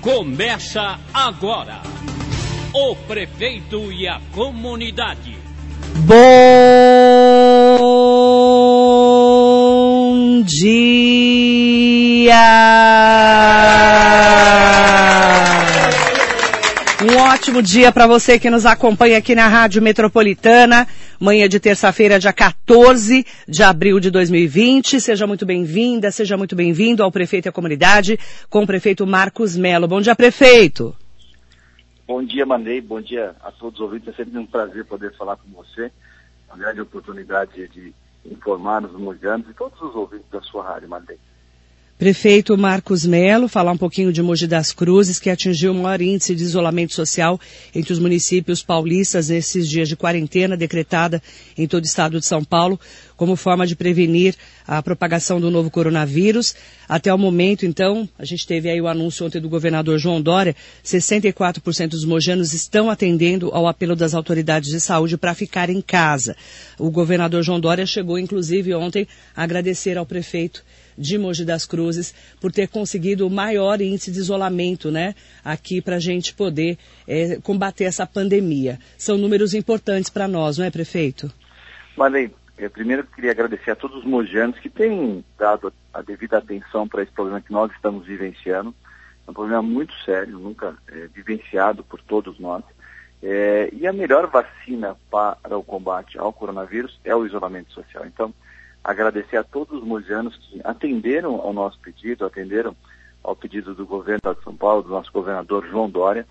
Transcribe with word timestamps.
Começa 0.00 1.00
agora. 1.12 1.82
O 2.72 2.94
prefeito 2.94 3.90
e 3.90 4.06
a 4.06 4.20
comunidade. 4.32 5.36
Bom 5.96 6.16
dia! 10.44 12.65
Ótimo 17.46 17.62
dia 17.62 17.92
para 17.92 18.08
você 18.08 18.40
que 18.40 18.50
nos 18.50 18.66
acompanha 18.66 19.18
aqui 19.18 19.32
na 19.32 19.46
Rádio 19.46 19.80
Metropolitana. 19.80 20.84
Manhã 21.20 21.48
de 21.48 21.60
terça-feira, 21.60 22.18
dia 22.18 22.32
14 22.32 23.24
de 23.46 23.62
abril 23.62 24.00
de 24.00 24.10
2020. 24.10 25.00
Seja 25.00 25.28
muito 25.28 25.46
bem-vinda, 25.46 26.10
seja 26.10 26.36
muito 26.36 26.56
bem-vindo 26.56 27.04
ao 27.04 27.12
prefeito 27.12 27.46
e 27.46 27.48
à 27.48 27.52
comunidade 27.52 28.18
com 28.50 28.64
o 28.64 28.66
prefeito 28.66 29.06
Marcos 29.06 29.56
Melo. 29.56 29.86
Bom 29.86 30.00
dia, 30.00 30.16
prefeito. 30.16 30.92
Bom 32.04 32.20
dia, 32.24 32.44
Mandei. 32.44 32.80
Bom 32.80 33.00
dia 33.00 33.36
a 33.40 33.52
todos 33.52 33.78
os 33.78 33.84
ouvintes. 33.84 34.08
É 34.08 34.12
sempre 34.12 34.36
um 34.36 34.46
prazer 34.46 34.84
poder 34.84 35.14
falar 35.16 35.36
com 35.36 35.48
você. 35.50 35.92
Uma 36.48 36.58
grande 36.58 36.80
oportunidade 36.80 37.68
de 37.68 37.94
informar 38.28 38.84
os 38.84 38.98
mujanos 38.98 39.48
e 39.48 39.54
todos 39.54 39.80
os 39.80 39.94
ouvintes 39.94 40.28
da 40.32 40.40
sua 40.40 40.64
rádio, 40.64 40.88
Mandei. 40.88 41.18
Prefeito 41.98 42.58
Marcos 42.58 43.06
Melo, 43.06 43.48
falar 43.48 43.72
um 43.72 43.76
pouquinho 43.78 44.12
de 44.12 44.20
Mogi 44.20 44.46
das 44.46 44.70
Cruzes, 44.70 45.18
que 45.18 45.30
atingiu 45.30 45.72
o 45.72 45.74
maior 45.74 46.02
índice 46.02 46.34
de 46.34 46.42
isolamento 46.42 46.92
social 46.92 47.40
entre 47.74 47.90
os 47.90 47.98
municípios 47.98 48.62
paulistas 48.62 49.30
nesses 49.30 49.66
dias 49.66 49.88
de 49.88 49.96
quarentena 49.96 50.58
decretada 50.58 51.22
em 51.56 51.66
todo 51.66 51.84
o 51.84 51.86
estado 51.86 52.20
de 52.20 52.26
São 52.26 52.44
Paulo, 52.44 52.78
como 53.16 53.34
forma 53.34 53.66
de 53.66 53.74
prevenir 53.74 54.34
a 54.68 54.82
propagação 54.82 55.40
do 55.40 55.50
novo 55.50 55.70
coronavírus. 55.70 56.54
Até 56.86 57.14
o 57.14 57.16
momento, 57.16 57.64
então, 57.64 58.06
a 58.18 58.26
gente 58.26 58.46
teve 58.46 58.68
aí 58.68 58.78
o 58.78 58.88
anúncio 58.88 59.24
ontem 59.24 59.40
do 59.40 59.48
governador 59.48 59.98
João 59.98 60.20
Dória, 60.20 60.54
64% 60.84 61.88
dos 61.88 62.04
mojanos 62.04 62.52
estão 62.52 62.90
atendendo 62.90 63.48
ao 63.54 63.66
apelo 63.66 63.96
das 63.96 64.12
autoridades 64.12 64.68
de 64.68 64.82
saúde 64.82 65.16
para 65.16 65.34
ficar 65.34 65.70
em 65.70 65.80
casa. 65.80 66.36
O 66.78 66.90
governador 66.90 67.42
João 67.42 67.58
Dória 67.58 67.86
chegou, 67.86 68.18
inclusive, 68.18 68.74
ontem 68.74 69.08
a 69.34 69.44
agradecer 69.44 69.96
ao 69.96 70.04
prefeito 70.04 70.62
de 70.96 71.18
Mogi 71.18 71.44
das 71.44 71.66
Cruzes 71.66 72.14
por 72.40 72.52
ter 72.52 72.68
conseguido 72.68 73.26
o 73.26 73.30
maior 73.30 73.80
índice 73.80 74.10
de 74.10 74.18
isolamento, 74.18 74.90
né, 74.90 75.14
aqui 75.44 75.80
para 75.80 75.96
a 75.96 76.00
gente 76.00 76.34
poder 76.34 76.78
é, 77.06 77.38
combater 77.40 77.84
essa 77.84 78.06
pandemia. 78.06 78.78
São 78.96 79.16
números 79.16 79.54
importantes 79.54 80.10
para 80.10 80.28
nós, 80.28 80.58
não 80.58 80.64
é, 80.64 80.70
prefeito? 80.70 81.30
Marlene, 81.96 82.32
eu 82.58 82.70
primeiro 82.70 83.04
queria 83.04 83.32
agradecer 83.32 83.70
a 83.70 83.76
todos 83.76 83.98
os 83.98 84.04
mojanos 84.04 84.58
que 84.58 84.70
têm 84.70 85.24
dado 85.38 85.72
a 85.92 86.00
devida 86.02 86.38
atenção 86.38 86.88
para 86.88 87.02
esse 87.02 87.12
problema 87.12 87.40
que 87.40 87.52
nós 87.52 87.70
estamos 87.72 88.06
vivenciando. 88.06 88.74
É 89.26 89.30
um 89.30 89.34
problema 89.34 89.62
muito 89.62 89.92
sério, 90.04 90.38
nunca 90.38 90.74
é, 90.88 91.08
vivenciado 91.14 91.84
por 91.84 92.00
todos 92.00 92.38
nós. 92.38 92.64
É, 93.22 93.70
e 93.72 93.86
a 93.86 93.92
melhor 93.92 94.26
vacina 94.28 94.96
para 95.10 95.56
o 95.56 95.62
combate 95.62 96.18
ao 96.18 96.32
coronavírus 96.32 96.98
é 97.04 97.14
o 97.14 97.26
isolamento 97.26 97.72
social. 97.72 98.06
Então, 98.06 98.32
agradecer 98.86 99.36
a 99.36 99.42
todos 99.42 99.82
os 99.82 99.84
mogianos 99.84 100.36
que 100.36 100.60
atenderam 100.62 101.40
ao 101.40 101.52
nosso 101.52 101.76
pedido, 101.80 102.24
atenderam 102.24 102.74
ao 103.20 103.34
pedido 103.34 103.74
do 103.74 103.84
governo 103.84 104.32
de 104.32 104.44
São 104.44 104.56
Paulo, 104.56 104.84
do 104.84 104.90
nosso 104.90 105.10
governador 105.10 105.66
João 105.68 105.90
Dória, 105.90 106.24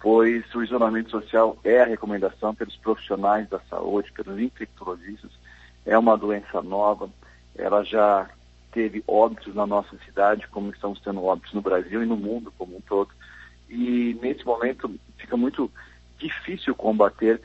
pois 0.00 0.42
o 0.54 0.62
isolamento 0.62 1.10
social 1.10 1.58
é 1.62 1.82
a 1.82 1.84
recomendação 1.84 2.54
pelos 2.54 2.74
profissionais 2.76 3.46
da 3.50 3.60
saúde, 3.68 4.10
pelos 4.12 4.40
infectologistas. 4.40 5.30
É 5.84 5.98
uma 5.98 6.16
doença 6.16 6.62
nova, 6.62 7.10
ela 7.54 7.84
já 7.84 8.26
teve 8.72 9.04
óbitos 9.06 9.54
na 9.54 9.66
nossa 9.66 9.94
cidade, 10.06 10.48
como 10.48 10.70
estamos 10.70 10.98
tendo 11.00 11.22
óbitos 11.22 11.52
no 11.52 11.60
Brasil 11.60 12.02
e 12.02 12.06
no 12.06 12.16
mundo 12.16 12.50
como 12.56 12.74
um 12.74 12.80
todo. 12.80 13.10
E 13.68 14.18
nesse 14.22 14.46
momento 14.46 14.90
fica 15.18 15.36
muito 15.36 15.70
difícil 16.18 16.74
combater 16.74 17.38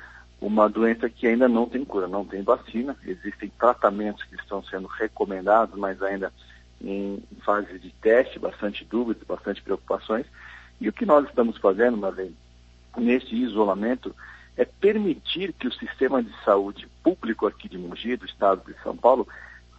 uma 0.46 0.68
doença 0.68 1.10
que 1.10 1.26
ainda 1.26 1.48
não 1.48 1.66
tem 1.66 1.86
cura, 1.86 2.06
não 2.06 2.26
tem 2.26 2.42
vacina. 2.42 2.98
Existem 3.06 3.50
tratamentos 3.58 4.24
que 4.26 4.36
estão 4.36 4.62
sendo 4.64 4.88
recomendados, 4.88 5.80
mas 5.80 6.02
ainda 6.02 6.34
em 6.82 7.24
fase 7.46 7.80
de 7.80 7.90
teste, 8.02 8.40
bastante 8.40 8.84
dúvidas, 8.84 9.24
bastante 9.24 9.62
preocupações. 9.62 10.26
E 10.82 10.90
o 10.90 10.94
que 10.94 11.06
nós 11.06 11.26
estamos 11.28 11.58
fazendo, 11.58 11.96
Marlene, 11.96 12.36
nesse 12.98 13.34
isolamento, 13.34 14.14
é 14.58 14.66
permitir 14.66 15.54
que 15.54 15.66
o 15.66 15.74
sistema 15.74 16.22
de 16.22 16.32
saúde 16.44 16.90
público 17.02 17.48
aqui 17.48 17.70
de 17.70 17.78
Mogi, 17.78 18.18
do 18.18 18.26
estado 18.26 18.62
de 18.68 18.78
São 18.84 18.98
Paulo, 18.98 19.26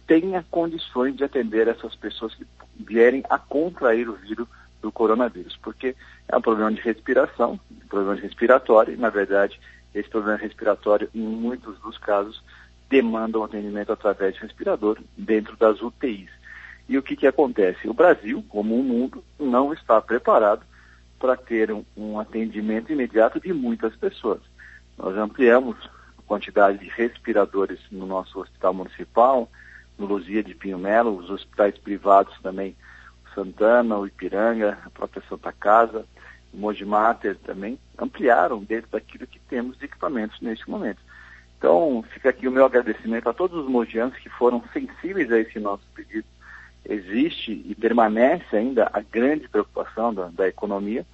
tenha 0.07 0.43
condições 0.49 1.15
de 1.15 1.23
atender 1.23 1.67
essas 1.67 1.95
pessoas 1.95 2.33
que 2.33 2.45
vierem 2.79 3.23
a 3.29 3.37
contrair 3.37 4.09
o 4.09 4.13
vírus 4.13 4.47
do 4.81 4.91
coronavírus, 4.91 5.57
porque 5.57 5.95
é 6.27 6.35
um 6.35 6.41
problema 6.41 6.71
de 6.71 6.81
respiração, 6.81 7.59
um 7.71 7.87
problema 7.87 8.15
respiratório, 8.15 8.93
e 8.93 8.97
na 8.97 9.09
verdade 9.09 9.59
esse 9.95 10.09
problema 10.09 10.37
respiratório, 10.37 11.09
em 11.15 11.21
muitos 11.21 11.79
dos 11.79 11.97
casos, 11.97 12.43
demandam 12.89 13.43
atendimento 13.43 13.91
através 13.91 14.35
de 14.35 14.41
respirador 14.41 14.99
dentro 15.17 15.55
das 15.55 15.81
UTIs. 15.81 16.29
E 16.87 16.97
o 16.97 17.01
que, 17.01 17.15
que 17.15 17.25
acontece? 17.25 17.87
O 17.87 17.93
Brasil, 17.93 18.43
como 18.49 18.79
o 18.79 18.83
mundo, 18.83 19.23
não 19.39 19.73
está 19.73 19.99
preparado 20.01 20.63
para 21.17 21.35
ter 21.35 21.71
um, 21.71 21.83
um 21.97 22.19
atendimento 22.19 22.91
imediato 22.91 23.39
de 23.39 23.51
muitas 23.53 23.95
pessoas. 23.95 24.41
Nós 24.97 25.17
ampliamos 25.17 25.77
a 26.17 26.21
quantidade 26.27 26.77
de 26.77 26.89
respiradores 26.89 27.79
no 27.89 28.05
nosso 28.05 28.39
hospital 28.39 28.73
municipal, 28.73 29.49
no 29.97 30.05
Luzia 30.05 30.43
de 30.43 30.53
Pinho 30.53 30.77
Melo, 30.77 31.17
os 31.17 31.29
hospitais 31.29 31.77
privados 31.77 32.37
também, 32.41 32.75
Santana, 33.33 33.97
o 33.97 34.05
Ipiranga, 34.05 34.77
a 34.85 34.89
própria 34.89 35.23
Santa 35.27 35.51
Casa, 35.51 36.05
Mojimater 36.55 37.37
também 37.37 37.77
ampliaram 37.97 38.63
dentro 38.63 38.89
daquilo 38.91 39.27
que 39.27 39.39
temos 39.39 39.77
de 39.77 39.85
equipamentos 39.85 40.39
neste 40.41 40.69
momento. 40.69 40.99
Então, 41.57 42.03
fica 42.13 42.29
aqui 42.29 42.47
o 42.47 42.51
meu 42.51 42.65
agradecimento 42.65 43.29
a 43.29 43.33
todos 43.33 43.63
os 43.63 43.69
mojianos 43.69 44.17
que 44.17 44.29
foram 44.29 44.63
sensíveis 44.71 45.31
a 45.31 45.39
esse 45.39 45.59
nosso 45.59 45.83
pedido. 45.95 46.27
Existe 46.87 47.63
e 47.65 47.73
permanece 47.73 48.55
ainda 48.55 48.89
a 48.93 49.01
grande 49.01 49.47
preocupação 49.47 50.13
da, 50.13 50.27
da 50.27 50.47
economia, 50.47 51.05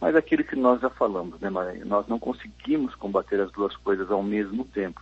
mas 0.00 0.16
aquilo 0.16 0.42
que 0.42 0.56
nós 0.56 0.80
já 0.80 0.90
falamos, 0.90 1.38
né, 1.40 1.50
Maria? 1.50 1.84
Nós 1.84 2.08
não 2.08 2.18
conseguimos 2.18 2.94
combater 2.94 3.40
as 3.40 3.52
duas 3.52 3.76
coisas 3.76 4.10
ao 4.10 4.22
mesmo 4.22 4.64
tempo. 4.64 5.00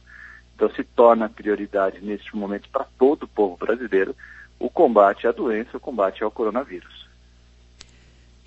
Então, 0.55 0.69
se 0.71 0.85
torna 0.85 1.29
prioridade 1.29 2.01
neste 2.05 2.37
momento 2.37 2.69
para 2.69 2.85
todo 2.99 3.23
o 3.23 3.29
povo 3.29 3.57
brasileiro 3.57 4.15
o 4.59 4.69
combate 4.69 5.27
à 5.27 5.33
doença, 5.33 5.77
o 5.77 5.81
combate 5.81 6.23
ao 6.23 6.31
coronavírus. 6.31 7.08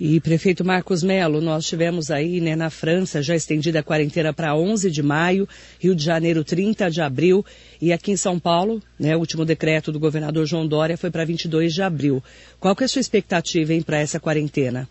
E 0.03 0.19
prefeito 0.19 0.65
Marcos 0.65 1.03
Melo, 1.03 1.41
nós 1.41 1.63
tivemos 1.67 2.09
aí, 2.09 2.41
né, 2.41 2.55
na 2.55 2.71
França, 2.71 3.21
já 3.21 3.35
estendida 3.35 3.81
a 3.81 3.83
quarentena 3.83 4.33
para 4.33 4.55
11 4.55 4.89
de 4.89 5.03
maio, 5.03 5.47
Rio 5.79 5.93
de 5.93 6.03
Janeiro 6.03 6.43
30 6.43 6.89
de 6.89 6.99
abril, 7.03 7.45
e 7.79 7.93
aqui 7.93 8.11
em 8.11 8.17
São 8.17 8.39
Paulo, 8.39 8.81
né, 8.99 9.15
o 9.15 9.19
último 9.19 9.45
decreto 9.45 9.91
do 9.91 9.99
governador 9.99 10.47
João 10.47 10.67
Dória 10.67 10.97
foi 10.97 11.11
para 11.11 11.23
22 11.23 11.71
de 11.71 11.83
abril. 11.83 12.23
Qual 12.59 12.75
que 12.75 12.83
é 12.83 12.85
a 12.85 12.87
sua 12.87 12.99
expectativa, 12.99 13.73
para 13.85 13.99
essa 13.99 14.19
quarentena? 14.19 14.89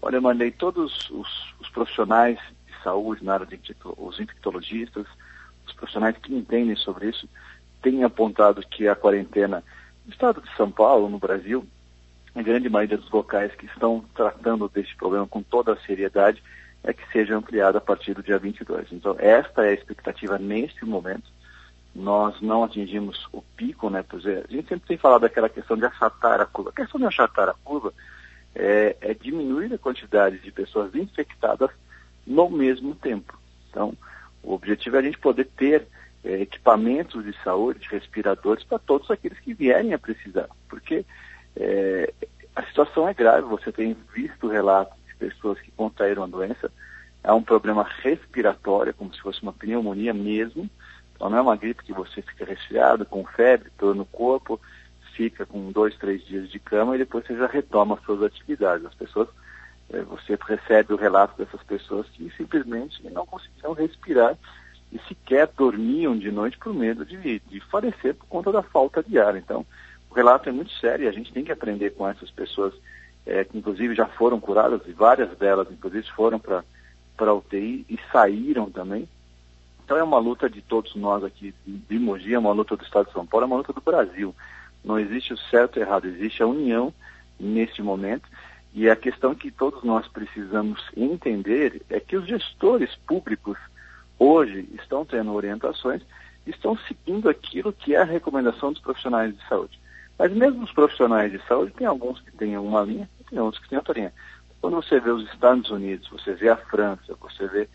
Olha, 0.00 0.20
mandei 0.20 0.52
todos 0.52 1.10
os, 1.10 1.52
os, 1.58 1.68
profissionais 1.70 2.38
de 2.68 2.80
saúde 2.84 3.24
na 3.24 3.34
área 3.34 3.46
de 3.46 3.58
os 3.98 4.20
infectologistas, 4.20 5.04
os 5.66 5.72
profissionais 5.72 6.16
que 6.18 6.32
entendem 6.32 6.76
sobre 6.76 7.10
isso, 7.10 7.28
têm 7.82 8.04
apontado 8.04 8.62
que 8.70 8.86
a 8.86 8.94
quarentena 8.94 9.64
no 10.06 10.12
estado 10.12 10.40
de 10.40 10.56
São 10.56 10.70
Paulo, 10.70 11.08
no 11.08 11.18
Brasil, 11.18 11.66
a 12.34 12.42
grande 12.42 12.68
maioria 12.68 12.96
dos 12.96 13.10
locais 13.10 13.54
que 13.54 13.66
estão 13.66 14.04
tratando 14.14 14.68
deste 14.68 14.96
problema 14.96 15.26
com 15.26 15.42
toda 15.42 15.72
a 15.72 15.80
seriedade 15.80 16.42
é 16.82 16.92
que 16.92 17.06
seja 17.12 17.36
ampliada 17.36 17.78
a 17.78 17.80
partir 17.80 18.14
do 18.14 18.22
dia 18.22 18.38
22. 18.38 18.90
Então, 18.92 19.14
esta 19.18 19.64
é 19.64 19.70
a 19.70 19.74
expectativa 19.74 20.38
neste 20.38 20.84
momento. 20.84 21.30
Nós 21.94 22.40
não 22.40 22.64
atingimos 22.64 23.28
o 23.32 23.42
pico, 23.56 23.90
né? 23.90 24.02
Pois 24.08 24.24
é, 24.24 24.44
a 24.48 24.52
gente 24.52 24.68
sempre 24.68 24.88
tem 24.88 24.96
falado 24.96 25.22
daquela 25.22 25.48
questão 25.48 25.76
de 25.76 25.84
achatar 25.84 26.40
a 26.40 26.46
curva. 26.46 26.70
A 26.70 26.80
questão 26.80 26.98
de 26.98 27.06
achatar 27.06 27.48
a 27.50 27.54
curva 27.62 27.92
é, 28.54 28.96
é 29.00 29.14
diminuir 29.14 29.72
a 29.72 29.78
quantidade 29.78 30.38
de 30.38 30.50
pessoas 30.50 30.94
infectadas 30.94 31.70
no 32.26 32.48
mesmo 32.48 32.94
tempo. 32.94 33.38
Então, 33.68 33.94
o 34.42 34.54
objetivo 34.54 34.96
é 34.96 34.98
a 35.00 35.02
gente 35.02 35.18
poder 35.18 35.44
ter 35.56 35.86
é, 36.24 36.40
equipamentos 36.40 37.24
de 37.24 37.34
saúde, 37.44 37.86
respiradores 37.90 38.64
para 38.64 38.78
todos 38.78 39.10
aqueles 39.10 39.38
que 39.38 39.54
vierem 39.54 39.92
a 39.92 39.98
precisar. 39.98 40.48
Porque 40.68 41.04
é, 41.56 42.12
a 42.54 42.62
situação 42.64 43.08
é 43.08 43.14
grave, 43.14 43.42
você 43.42 43.72
tem 43.72 43.96
visto 44.14 44.48
relatos 44.48 44.96
de 45.06 45.14
pessoas 45.16 45.60
que 45.60 45.70
contraíram 45.72 46.24
a 46.24 46.26
doença, 46.26 46.70
é 47.24 47.32
um 47.32 47.42
problema 47.42 47.86
respiratório, 48.02 48.94
como 48.94 49.14
se 49.14 49.20
fosse 49.20 49.42
uma 49.42 49.52
pneumonia 49.52 50.12
mesmo, 50.12 50.68
então 51.14 51.30
não 51.30 51.38
é 51.38 51.40
uma 51.40 51.56
gripe 51.56 51.84
que 51.84 51.92
você 51.92 52.20
fica 52.20 52.44
resfriado, 52.44 53.06
com 53.06 53.24
febre, 53.24 53.70
dor 53.78 53.94
no 53.94 54.04
corpo, 54.04 54.60
fica 55.14 55.46
com 55.46 55.70
dois, 55.70 55.96
três 55.96 56.24
dias 56.24 56.50
de 56.50 56.58
cama 56.58 56.94
e 56.94 56.98
depois 56.98 57.24
você 57.24 57.36
já 57.36 57.46
retoma 57.46 57.94
as 57.94 58.02
suas 58.02 58.22
atividades. 58.22 58.86
As 58.86 58.94
pessoas, 58.94 59.28
é, 59.90 60.02
você 60.02 60.36
recebe 60.40 60.92
o 60.92 60.96
relato 60.96 61.36
dessas 61.38 61.62
pessoas 61.62 62.08
que 62.08 62.30
simplesmente 62.36 63.02
não 63.10 63.24
conseguiam 63.26 63.72
respirar 63.72 64.36
e 64.90 64.98
sequer 65.08 65.48
dormiam 65.56 66.16
de 66.18 66.30
noite 66.30 66.58
por 66.58 66.74
medo 66.74 67.04
de, 67.04 67.38
de 67.38 67.60
falecer 67.70 68.14
por 68.14 68.26
conta 68.26 68.52
da 68.52 68.62
falta 68.62 69.02
de 69.02 69.18
ar. 69.18 69.36
Então, 69.36 69.64
o 70.12 70.14
relato 70.14 70.46
é 70.46 70.52
muito 70.52 70.70
sério 70.72 71.06
e 71.06 71.08
a 71.08 71.12
gente 71.12 71.32
tem 71.32 71.42
que 71.42 71.50
aprender 71.50 71.94
com 71.94 72.06
essas 72.06 72.30
pessoas 72.30 72.74
é, 73.24 73.44
que 73.44 73.56
inclusive 73.56 73.94
já 73.94 74.04
foram 74.04 74.38
curadas 74.38 74.82
e 74.86 74.92
várias 74.92 75.34
delas 75.38 75.66
inclusive 75.70 76.06
foram 76.10 76.38
para 76.38 76.62
para 77.16 77.32
UTI 77.32 77.86
e 77.88 77.98
saíram 78.10 78.70
também. 78.70 79.08
Então 79.84 79.96
é 79.96 80.02
uma 80.02 80.18
luta 80.18 80.50
de 80.50 80.60
todos 80.60 80.94
nós 80.96 81.24
aqui 81.24 81.54
de 81.66 81.98
Mogi, 81.98 82.34
é 82.34 82.38
uma 82.38 82.52
luta 82.52 82.76
do 82.76 82.84
Estado 82.84 83.06
de 83.06 83.12
São 83.12 83.24
Paulo, 83.26 83.44
é 83.44 83.46
uma 83.46 83.56
luta 83.56 83.72
do 83.72 83.80
Brasil. 83.80 84.34
Não 84.84 84.98
existe 84.98 85.32
o 85.32 85.38
certo 85.38 85.78
e 85.78 85.82
errado, 85.82 86.06
existe 86.06 86.42
a 86.42 86.46
união 86.46 86.92
neste 87.40 87.82
momento. 87.82 88.28
E 88.74 88.90
a 88.90 88.96
questão 88.96 89.34
que 89.34 89.50
todos 89.50 89.82
nós 89.82 90.06
precisamos 90.08 90.82
entender 90.94 91.80
é 91.88 92.00
que 92.00 92.16
os 92.16 92.26
gestores 92.26 92.94
públicos 93.06 93.58
hoje 94.18 94.68
estão 94.74 95.06
tendo 95.06 95.32
orientações, 95.32 96.02
estão 96.46 96.76
seguindo 96.86 97.30
aquilo 97.30 97.72
que 97.72 97.94
é 97.94 98.00
a 98.00 98.04
recomendação 98.04 98.72
dos 98.72 98.82
profissionais 98.82 99.34
de 99.34 99.48
saúde. 99.48 99.81
Mas 100.22 100.32
mesmo 100.34 100.62
os 100.62 100.70
profissionais 100.70 101.32
de 101.32 101.44
saúde, 101.48 101.72
tem 101.72 101.84
alguns 101.84 102.20
que 102.20 102.30
têm 102.30 102.56
uma 102.56 102.82
linha, 102.82 103.10
tem 103.28 103.40
outros 103.40 103.60
que 103.60 103.68
têm 103.68 103.76
outra 103.76 103.92
linha. 103.92 104.12
Quando 104.60 104.76
você 104.76 105.00
vê 105.00 105.10
os 105.10 105.28
Estados 105.32 105.68
Unidos, 105.68 106.08
você 106.08 106.32
vê 106.32 106.48
a 106.48 106.56
França, 106.56 107.16
você 107.20 107.48
vê 107.48 107.68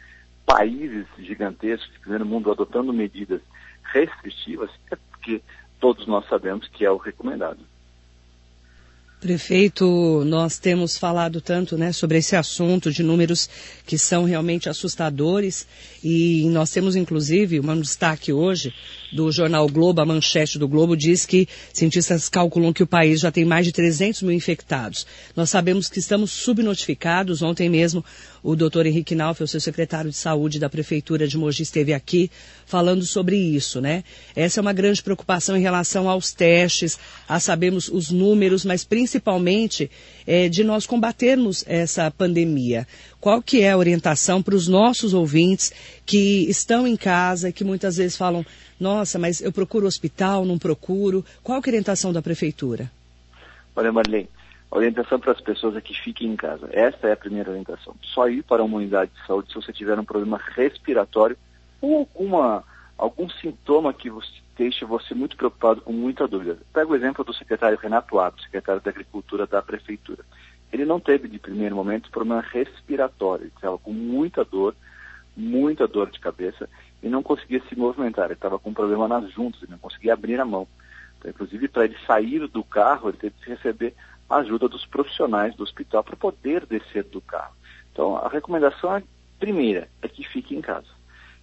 países 0.45 1.05
gigantescos 1.19 1.91
de 1.91 1.99
primeiro 1.99 2.25
mundo 2.25 2.49
adotando 2.49 2.93
medidas 2.93 3.41
restritivas, 3.83 4.69
é 4.89 4.95
porque 4.95 5.41
todos 5.77 6.07
nós 6.07 6.25
sabemos 6.29 6.69
que 6.69 6.85
é 6.85 6.89
o 6.89 6.95
recomendado. 6.95 7.59
Prefeito, 9.19 10.23
nós 10.25 10.59
temos 10.59 10.95
falado 10.95 11.41
tanto 11.41 11.75
né, 11.75 11.91
sobre 11.91 12.19
esse 12.19 12.35
assunto 12.35 12.91
de 12.91 13.01
números 13.01 13.49
que 13.83 13.97
são 13.97 14.25
realmente 14.25 14.69
assustadores 14.69 15.67
e 16.03 16.47
nós 16.51 16.71
temos 16.71 16.95
inclusive 16.95 17.59
um 17.59 17.81
destaque 17.81 18.31
hoje 18.31 18.71
do 19.11 19.31
jornal 19.31 19.67
Globo, 19.67 20.01
a 20.01 20.05
manchete 20.05 20.59
do 20.59 20.67
Globo 20.67 20.95
diz 20.95 21.25
que 21.25 21.47
cientistas 21.73 22.27
calculam 22.29 22.73
que 22.73 22.83
o 22.83 22.87
país 22.87 23.19
já 23.19 23.31
tem 23.31 23.45
mais 23.45 23.65
de 23.65 23.71
300 23.71 24.21
mil 24.23 24.33
infectados. 24.33 25.05
Nós 25.35 25.49
sabemos 25.49 25.89
que 25.89 25.99
estamos 25.99 26.31
subnotificados. 26.31 27.41
Ontem 27.41 27.69
mesmo 27.69 28.03
o 28.43 28.55
doutor 28.55 28.85
Henrique 28.85 29.15
Nauf, 29.15 29.41
o 29.43 29.47
seu 29.47 29.59
secretário 29.59 30.09
de 30.09 30.15
saúde 30.15 30.59
da 30.59 30.69
Prefeitura 30.69 31.27
de 31.27 31.37
Mogi, 31.37 31.63
esteve 31.63 31.93
aqui 31.93 32.29
falando 32.65 33.05
sobre 33.05 33.37
isso, 33.37 33.81
né? 33.81 34.03
Essa 34.35 34.59
é 34.59 34.61
uma 34.61 34.73
grande 34.73 35.01
preocupação 35.01 35.57
em 35.57 35.61
relação 35.61 36.09
aos 36.09 36.31
testes, 36.31 36.97
a 37.27 37.39
sabermos 37.39 37.89
os 37.89 38.09
números, 38.09 38.63
mas 38.63 38.83
principalmente 38.83 39.89
é, 40.25 40.47
de 40.49 40.63
nós 40.63 40.85
combatermos 40.85 41.63
essa 41.67 42.09
pandemia. 42.11 42.87
Qual 43.19 43.41
que 43.41 43.61
é 43.61 43.71
a 43.71 43.77
orientação 43.77 44.41
para 44.41 44.55
os 44.55 44.67
nossos 44.67 45.13
ouvintes 45.13 45.71
que 46.05 46.45
estão 46.49 46.87
em 46.87 46.95
casa, 46.95 47.51
que 47.51 47.63
muitas 47.63 47.97
vezes 47.97 48.15
falam, 48.15 48.45
nossa, 48.79 49.17
mas 49.17 49.41
eu 49.41 49.51
procuro 49.51 49.87
hospital, 49.87 50.45
não 50.45 50.57
procuro. 50.57 51.25
Qual 51.43 51.61
que 51.61 51.69
é 51.69 51.71
a 51.71 51.73
orientação 51.73 52.13
da 52.13 52.21
Prefeitura? 52.21 52.91
Olha, 53.75 53.91
Marlene, 53.91 54.29
a 54.71 54.75
orientação 54.75 55.19
para 55.19 55.31
as 55.31 55.41
pessoas 55.41 55.75
é 55.75 55.81
que 55.81 55.93
fiquem 55.93 56.31
em 56.31 56.35
casa. 56.35 56.69
Esta 56.71 57.07
é 57.07 57.13
a 57.13 57.17
primeira 57.17 57.49
orientação. 57.49 57.95
Só 58.01 58.27
ir 58.27 58.43
para 58.43 58.63
uma 58.63 58.77
unidade 58.77 59.11
de 59.11 59.25
saúde 59.25 59.49
se 59.49 59.55
você 59.55 59.71
tiver 59.71 59.97
um 59.97 60.05
problema 60.05 60.39
respiratório 60.55 61.37
ou 61.81 61.99
alguma, 61.99 62.63
algum 62.97 63.29
sintoma 63.29 63.93
que 63.93 64.09
você 64.09 64.29
deixe 64.57 64.83
você 64.83 65.13
muito 65.13 65.37
preocupado, 65.37 65.81
com 65.81 65.93
muita 65.93 66.27
dúvida. 66.27 66.57
Pega 66.73 66.91
o 66.91 66.95
exemplo 66.95 67.23
do 67.23 67.33
secretário 67.33 67.77
Renato 67.77 68.19
Abdo, 68.19 68.41
secretário 68.41 68.81
da 68.81 68.89
Agricultura 68.89 69.45
da 69.45 69.61
Prefeitura. 69.61 70.23
Ele 70.73 70.83
não 70.83 70.99
teve, 70.99 71.27
de 71.27 71.39
primeiro 71.39 71.75
momento, 71.75 72.09
problema 72.09 72.41
respiratório. 72.41 73.43
Ele 73.43 73.53
estava 73.55 73.77
com 73.77 73.93
muita 73.93 74.43
dor, 74.43 74.75
muita 75.35 75.87
dor 75.87 76.09
de 76.09 76.19
cabeça 76.19 76.67
e 77.01 77.09
não 77.09 77.23
conseguia 77.23 77.61
se 77.67 77.75
movimentar. 77.75 78.25
Ele 78.25 78.33
estava 78.33 78.59
com 78.59 78.69
um 78.69 78.73
problema 78.73 79.07
nas 79.07 79.31
juntas, 79.31 79.61
ele 79.61 79.71
não 79.71 79.79
conseguia 79.79 80.13
abrir 80.13 80.39
a 80.39 80.45
mão. 80.45 80.67
Então, 81.17 81.31
inclusive, 81.31 81.67
para 81.67 81.85
ele 81.85 81.97
sair 82.05 82.47
do 82.47 82.63
carro, 82.63 83.09
ele 83.09 83.17
teve 83.17 83.35
que 83.41 83.49
receber 83.49 83.93
ajuda 84.29 84.67
dos 84.67 84.85
profissionais 84.85 85.55
do 85.55 85.63
hospital 85.63 86.03
para 86.03 86.15
poder 86.15 86.65
descer 86.65 87.03
do 87.05 87.21
carro. 87.21 87.53
Então, 87.91 88.17
a 88.17 88.27
recomendação 88.27 88.95
é, 88.95 89.03
primeira 89.39 89.87
é 90.01 90.07
que 90.07 90.27
fique 90.27 90.55
em 90.55 90.61
casa. 90.61 90.97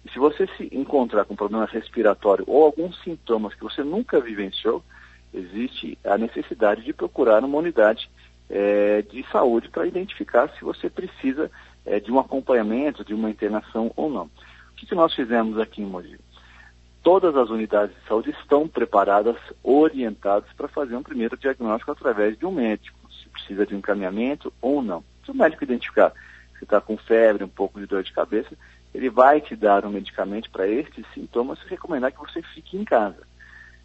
E 0.05 0.11
se 0.11 0.19
você 0.19 0.47
se 0.55 0.69
encontrar 0.71 1.25
com 1.25 1.35
problema 1.35 1.65
respiratório 1.65 2.45
ou 2.47 2.63
alguns 2.63 3.01
sintomas 3.01 3.55
que 3.55 3.63
você 3.63 3.83
nunca 3.83 4.19
vivenciou, 4.21 4.83
existe 5.33 5.97
a 6.03 6.17
necessidade 6.17 6.83
de 6.83 6.93
procurar 6.93 7.43
uma 7.43 7.57
unidade 7.57 8.09
é, 8.49 9.01
de 9.01 9.25
saúde 9.31 9.69
para 9.69 9.87
identificar 9.87 10.49
se 10.49 10.63
você 10.63 10.89
precisa 10.89 11.49
é, 11.85 11.99
de 11.99 12.11
um 12.11 12.19
acompanhamento, 12.19 13.03
de 13.03 13.13
uma 13.13 13.29
internação 13.29 13.91
ou 13.95 14.09
não. 14.09 14.29
O 14.75 14.77
que, 14.77 14.85
que 14.85 14.95
nós 14.95 15.13
fizemos 15.13 15.57
aqui 15.57 15.81
em 15.81 15.85
Mogi? 15.85 16.19
todas 17.05 17.35
as 17.35 17.51
unidades 17.51 17.95
de 17.95 18.07
saúde 18.07 18.31
estão 18.31 18.67
preparadas, 18.67 19.37
orientadas 19.63 20.51
para 20.53 20.67
fazer 20.67 20.95
um 20.95 21.03
primeiro 21.03 21.37
diagnóstico 21.37 21.91
através 21.91 22.35
de 22.35 22.47
um 22.47 22.51
médico, 22.51 22.97
se 23.11 23.29
precisa 23.29 23.63
de 23.63 23.75
um 23.75 23.77
encaminhamento 23.77 24.51
ou 24.59 24.81
não. 24.81 25.03
Se 25.23 25.29
o 25.29 25.35
médico 25.35 25.63
identificar 25.63 26.11
que 26.57 26.63
está 26.63 26.81
com 26.81 26.97
febre, 26.97 27.43
um 27.43 27.47
pouco 27.47 27.79
de 27.79 27.85
dor 27.85 28.01
de 28.01 28.11
cabeça, 28.11 28.57
ele 28.91 29.07
vai 29.07 29.39
te 29.39 29.55
dar 29.55 29.85
um 29.85 29.91
medicamento 29.91 30.49
para 30.49 30.67
estes 30.67 31.05
sintomas 31.13 31.59
e 31.63 31.69
recomendar 31.69 32.11
que 32.11 32.17
você 32.17 32.41
fique 32.41 32.75
em 32.75 32.83
casa. 32.83 33.21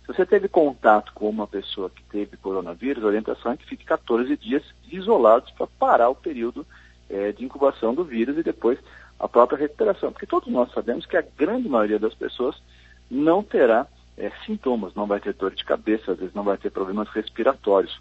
Se 0.00 0.14
você 0.14 0.24
teve 0.24 0.48
contato 0.48 1.12
com 1.12 1.28
uma 1.28 1.46
pessoa 1.46 1.90
que 1.90 2.02
teve 2.04 2.38
coronavírus, 2.38 3.04
a 3.04 3.08
orientação 3.08 3.52
é 3.52 3.56
que 3.58 3.66
fique 3.66 3.84
14 3.84 4.34
dias 4.38 4.62
isolados 4.90 5.50
para 5.50 5.66
parar 5.66 6.08
o 6.08 6.14
período 6.14 6.66
é, 7.10 7.32
de 7.32 7.44
incubação 7.44 7.94
do 7.94 8.02
vírus 8.02 8.38
e 8.38 8.42
depois 8.42 8.78
a 9.20 9.28
própria 9.28 9.58
recuperação. 9.58 10.10
Porque 10.10 10.26
todos 10.26 10.48
nós 10.48 10.72
sabemos 10.72 11.04
que 11.06 11.16
a 11.16 11.24
grande 11.36 11.68
maioria 11.68 11.98
das 11.98 12.14
pessoas 12.14 12.60
não 13.10 13.42
terá 13.42 13.86
é, 14.16 14.32
sintomas, 14.46 14.94
não 14.94 15.06
vai 15.06 15.20
ter 15.20 15.34
dor 15.34 15.54
de 15.54 15.64
cabeça, 15.64 16.12
às 16.12 16.18
vezes 16.18 16.34
não 16.34 16.42
vai 16.42 16.56
ter 16.56 16.70
problemas 16.70 17.08
respiratórios, 17.10 18.00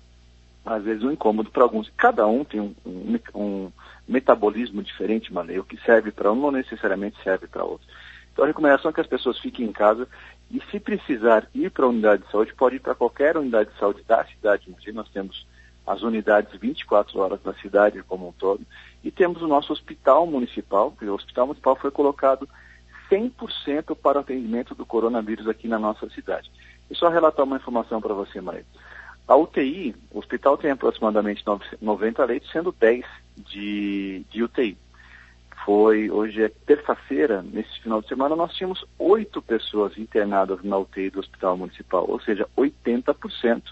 às 0.66 0.84
vezes 0.84 1.04
um 1.04 1.12
incômodo 1.12 1.52
para 1.52 1.64
alguns. 1.64 1.92
Cada 1.98 2.26
um 2.26 2.44
tem 2.44 2.62
um, 2.62 2.74
um, 2.86 3.20
um 3.36 3.72
metabolismo 4.08 4.82
diferente, 4.82 5.34
Malê. 5.34 5.60
O 5.60 5.64
que 5.64 5.78
serve 5.84 6.12
para 6.12 6.32
um 6.32 6.36
não 6.36 6.52
necessariamente 6.52 7.22
serve 7.24 7.48
para 7.48 7.64
outro. 7.64 7.86
Então 8.32 8.46
a 8.46 8.48
recomendação 8.48 8.90
é 8.90 8.94
que 8.94 9.02
as 9.02 9.08
pessoas 9.08 9.38
fiquem 9.40 9.66
em 9.66 9.72
casa 9.72 10.08
e 10.50 10.62
se 10.72 10.80
precisar 10.80 11.48
ir 11.54 11.70
para 11.70 11.86
a 11.86 11.90
unidade 11.90 12.24
de 12.24 12.32
saúde, 12.32 12.54
pode 12.54 12.78
ir 12.78 12.80
para 12.80 12.96
qualquer 12.96 13.38
unidade 13.38 13.72
de 13.72 13.78
saúde 13.78 14.04
da 14.08 14.24
cidade. 14.26 14.74
Nós 14.94 15.10
temos 15.10 15.46
as 15.90 16.04
unidades 16.04 16.56
24 16.60 17.20
horas 17.20 17.40
na 17.44 17.52
cidade 17.56 18.04
como 18.04 18.28
um 18.28 18.32
todo 18.32 18.62
e 19.04 19.10
temos 19.10 19.42
o 19.42 19.48
nosso 19.48 19.74
hospital 19.74 20.28
municipal, 20.28 20.92
que 20.92 21.04
o 21.06 21.16
hospital 21.16 21.48
municipal 21.48 21.76
foi 21.76 21.90
colocado 21.90 22.48
100% 23.10 23.96
para 23.96 24.20
o 24.20 24.22
atendimento 24.22 24.76
do 24.76 24.86
coronavírus 24.86 25.48
aqui 25.48 25.68
na 25.68 25.80
nossa 25.80 26.08
cidade. 26.12 26.52
E 26.92 26.96
só 26.96 27.10
relatar 27.10 27.44
uma 27.44 27.58
informação 27.58 28.00
para 28.00 28.14
você, 28.14 28.40
Maria. 28.40 28.66
A 29.28 29.36
UTI, 29.36 29.96
o 30.12 30.20
hospital 30.20 30.60
tem 30.60 30.70
aproximadamente 30.70 31.44
90 31.82 32.24
leitos, 32.26 32.52
sendo 32.52 32.72
10 32.72 33.04
de, 33.38 34.24
de 34.30 34.44
UTI. 34.44 34.78
Foi, 35.66 36.12
hoje 36.12 36.44
é 36.44 36.50
terça-feira, 36.68 37.42
nesse 37.42 37.80
final 37.82 38.00
de 38.00 38.08
semana, 38.08 38.36
nós 38.36 38.54
tínhamos 38.54 38.86
oito 39.00 39.42
pessoas 39.42 39.98
internadas 39.98 40.64
na 40.64 40.78
UTI 40.78 41.10
do 41.10 41.20
Hospital 41.20 41.58
Municipal, 41.58 42.06
ou 42.08 42.20
seja, 42.22 42.48
80% 42.56 43.64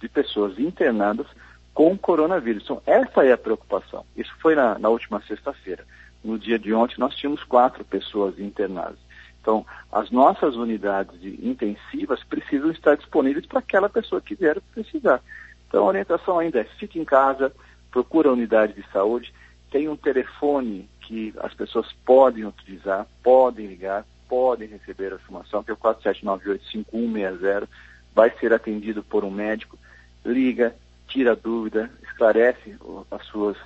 de 0.00 0.08
pessoas 0.08 0.58
internadas 0.58 1.26
com 1.74 1.96
coronavírus. 1.96 2.64
Então, 2.64 2.82
essa 2.86 3.24
é 3.24 3.32
a 3.32 3.38
preocupação. 3.38 4.04
Isso 4.16 4.32
foi 4.40 4.54
na, 4.54 4.78
na 4.78 4.88
última 4.88 5.22
sexta-feira. 5.22 5.84
No 6.22 6.38
dia 6.38 6.58
de 6.58 6.72
ontem, 6.72 6.96
nós 6.98 7.14
tínhamos 7.14 7.42
quatro 7.44 7.84
pessoas 7.84 8.38
internadas. 8.38 8.98
Então, 9.40 9.66
as 9.90 10.10
nossas 10.10 10.54
unidades 10.54 11.18
intensivas 11.22 12.22
precisam 12.22 12.70
estar 12.70 12.96
disponíveis 12.96 13.44
para 13.44 13.58
aquela 13.58 13.88
pessoa 13.88 14.20
que 14.20 14.36
vier 14.36 14.60
precisar. 14.72 15.20
Então, 15.66 15.82
a 15.82 15.88
orientação 15.88 16.38
ainda 16.38 16.60
é 16.60 16.64
fique 16.64 17.00
em 17.00 17.04
casa, 17.04 17.52
procura 17.90 18.28
a 18.28 18.32
unidade 18.32 18.74
de 18.74 18.84
saúde, 18.92 19.34
tem 19.70 19.88
um 19.88 19.96
telefone 19.96 20.88
que 21.00 21.34
as 21.38 21.52
pessoas 21.54 21.90
podem 22.04 22.44
utilizar, 22.44 23.06
podem 23.22 23.66
ligar, 23.66 24.06
podem 24.28 24.68
receber 24.68 25.12
a 25.12 25.16
informação, 25.16 25.64
que 25.64 25.70
é 25.70 25.74
o 25.74 25.78
47985160, 25.78 27.66
vai 28.14 28.30
ser 28.38 28.52
atendido 28.52 29.02
por 29.02 29.24
um 29.24 29.30
médico, 29.30 29.76
liga, 30.24 30.76
tira 31.12 31.32
a 31.32 31.34
dúvida, 31.34 31.90
esclarece 32.02 32.76
as 33.10 33.26
suas, 33.26 33.56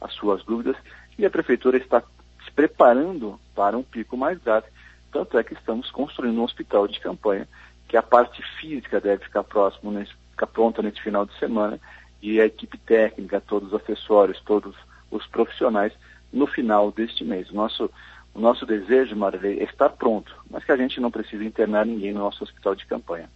as 0.00 0.12
suas 0.14 0.42
dúvidas 0.44 0.76
e 1.16 1.24
a 1.24 1.30
prefeitura 1.30 1.76
está 1.76 2.02
se 2.44 2.50
preparando 2.50 3.38
para 3.54 3.78
um 3.78 3.82
pico 3.82 4.16
mais 4.16 4.38
grave. 4.42 4.66
Tanto 5.12 5.38
é 5.38 5.44
que 5.44 5.54
estamos 5.54 5.90
construindo 5.90 6.38
um 6.38 6.44
hospital 6.44 6.88
de 6.88 6.98
campanha, 6.98 7.48
que 7.88 7.96
a 7.96 8.02
parte 8.02 8.42
física 8.60 9.00
deve 9.00 9.24
ficar 9.24 9.44
próximo, 9.44 9.92
nesse, 9.92 10.12
ficar 10.32 10.48
pronta 10.48 10.82
nesse 10.82 11.00
final 11.00 11.24
de 11.24 11.38
semana, 11.38 11.78
e 12.20 12.40
a 12.40 12.46
equipe 12.46 12.76
técnica, 12.76 13.40
todos 13.40 13.72
os 13.72 13.80
acessórios, 13.80 14.40
todos 14.40 14.74
os 15.10 15.24
profissionais, 15.28 15.92
no 16.32 16.46
final 16.46 16.90
deste 16.90 17.24
mês. 17.24 17.50
Nosso, 17.52 17.88
o 18.34 18.40
nosso 18.40 18.66
desejo, 18.66 19.14
Marilei, 19.14 19.60
é 19.60 19.64
estar 19.64 19.90
pronto, 19.90 20.34
mas 20.50 20.64
que 20.64 20.72
a 20.72 20.76
gente 20.76 21.00
não 21.00 21.10
precise 21.10 21.46
internar 21.46 21.86
ninguém 21.86 22.12
no 22.12 22.20
nosso 22.20 22.42
hospital 22.42 22.74
de 22.74 22.84
campanha. 22.84 23.30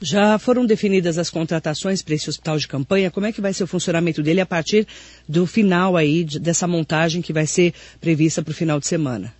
Já 0.00 0.38
foram 0.38 0.66
definidas 0.66 1.18
as 1.18 1.30
contratações 1.30 2.02
para 2.02 2.14
esse 2.14 2.28
hospital 2.28 2.58
de 2.58 2.68
campanha? 2.68 3.10
Como 3.10 3.26
é 3.26 3.32
que 3.32 3.40
vai 3.40 3.52
ser 3.52 3.64
o 3.64 3.66
funcionamento 3.66 4.22
dele 4.22 4.40
a 4.40 4.46
partir 4.46 4.86
do 5.28 5.46
final 5.46 5.96
aí 5.96 6.24
dessa 6.24 6.66
montagem 6.66 7.22
que 7.22 7.32
vai 7.32 7.46
ser 7.46 7.72
prevista 8.00 8.42
para 8.42 8.50
o 8.50 8.54
final 8.54 8.78
de 8.78 8.86
semana? 8.86 9.32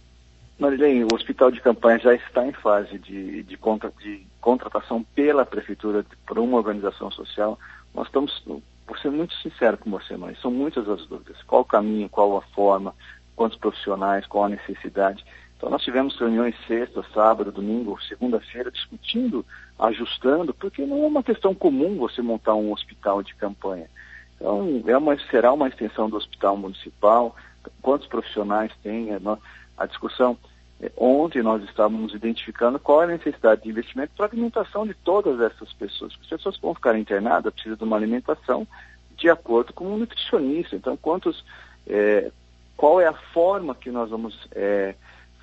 Marilene, 0.58 1.04
o 1.04 1.14
hospital 1.14 1.50
de 1.50 1.61
campanha 1.61 1.99
já 1.99 2.14
está 2.14 2.46
em 2.46 2.52
fase 2.52 2.99
de, 2.99 3.42
de, 3.42 3.56
contra, 3.56 3.92
de 4.00 4.25
contratação 4.40 5.04
pela 5.14 5.44
prefeitura 5.44 6.06
por 6.26 6.38
uma 6.38 6.56
organização 6.56 7.11
social. 7.11 7.58
Nós 7.92 8.06
estamos, 8.06 8.42
por 8.87 8.99
ser 9.00 9.11
muito 9.11 9.34
sincero 9.34 9.76
com 9.76 9.90
você, 9.90 10.16
mas 10.16 10.40
são 10.40 10.50
muitas 10.50 10.88
as 10.88 11.04
dúvidas. 11.06 11.37
Qual 11.42 11.62
o 11.62 11.64
caminho, 11.64 12.08
qual 12.08 12.37
a 12.37 12.42
forma, 12.54 12.94
quantos 13.34 13.58
profissionais, 13.58 14.26
qual 14.26 14.44
a 14.44 14.49
necessidade. 14.49 15.25
Então 15.64 15.73
nós 15.73 15.83
tivemos 15.83 16.14
reuniões 16.18 16.54
sexta, 16.66 17.02
sábado, 17.14 17.50
domingo, 17.50 17.99
segunda-feira, 18.02 18.71
discutindo, 18.71 19.47
ajustando, 19.78 20.52
porque 20.52 20.85
não 20.85 21.04
é 21.04 21.06
uma 21.06 21.23
questão 21.23 21.54
comum 21.54 21.97
você 21.97 22.21
montar 22.21 22.54
um 22.54 22.71
hospital 22.71 23.23
de 23.23 23.35
campanha. 23.35 23.88
Então 24.37 24.83
é 24.87 24.99
uma, 24.99 25.18
será 25.30 25.54
uma 25.54 25.66
extensão 25.66 26.11
do 26.11 26.18
hospital 26.18 26.54
municipal, 26.59 27.35
quantos 27.80 28.06
profissionais 28.06 28.73
tem, 28.83 29.11
é, 29.11 29.18
a 29.78 29.87
discussão 29.87 30.37
é, 30.83 30.92
ontem 30.99 31.42
nós 31.42 31.64
estávamos 31.64 32.12
identificando 32.12 32.78
qual 32.78 33.00
é 33.00 33.04
a 33.06 33.16
necessidade 33.16 33.62
de 33.62 33.71
investimento 33.71 34.12
para 34.14 34.26
alimentação 34.26 34.87
de 34.87 34.92
todas 34.92 35.40
essas 35.40 35.73
pessoas. 35.73 36.12
As 36.21 36.26
pessoas 36.26 36.56
que 36.56 36.62
vão 36.62 36.75
ficar 36.75 36.94
internadas 36.99 37.54
precisam 37.54 37.78
de 37.78 37.85
uma 37.85 37.97
alimentação 37.97 38.68
de 39.16 39.30
acordo 39.30 39.73
com 39.73 39.87
um 39.87 39.97
nutricionista. 39.97 40.76
Então, 40.76 40.94
quantos, 40.94 41.42
é, 41.87 42.30
qual 42.76 43.00
é 43.00 43.06
a 43.06 43.14
forma 43.14 43.75
que 43.75 43.90
nós 43.90 44.11
vamos 44.11 44.47
é, 44.52 44.94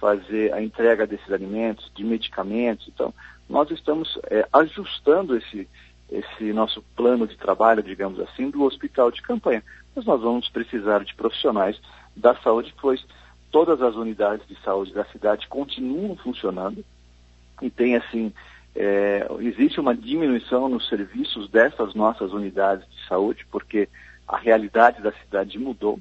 fazer 0.02 0.52
a 0.52 0.62
entrega 0.62 1.06
desses 1.06 1.32
alimentos, 1.32 1.90
de 1.96 2.04
medicamentos? 2.04 2.88
Então, 2.88 3.14
nós 3.48 3.70
estamos 3.70 4.18
é, 4.32 4.48
ajustando 4.52 5.38
esse, 5.38 5.70
esse 6.12 6.52
nosso 6.52 6.82
plano 6.96 7.28
de 7.28 7.38
trabalho, 7.38 7.84
digamos 7.84 8.20
assim, 8.20 8.50
do 8.50 8.64
hospital 8.64 9.12
de 9.12 9.22
campanha. 9.22 9.64
Mas 9.96 10.04
nós 10.04 10.20
vamos 10.20 10.50
precisar 10.50 11.06
de 11.06 11.14
profissionais 11.14 11.80
da 12.18 12.36
saúde, 12.36 12.74
pois 12.82 13.06
todas 13.52 13.80
as 13.82 13.96
unidades 13.96 14.48
de 14.48 14.58
saúde 14.64 14.92
da 14.92 15.06
cidade 15.06 15.48
continuam 15.48 16.16
funcionando 16.16 16.84
e 17.62 17.70
tem 17.70 17.96
assim 17.96 18.34
é, 18.74 19.28
existe 19.42 19.80
uma 19.80 19.94
diminuição 19.94 20.70
nos 20.70 20.88
serviços 20.88 21.50
dessas 21.50 21.94
nossas 21.94 22.32
unidades 22.32 22.88
de 22.90 23.08
saúde 23.08 23.46
porque 23.52 23.90
a 24.26 24.38
realidade 24.38 25.02
da 25.02 25.12
cidade 25.12 25.60
mudou 25.60 26.00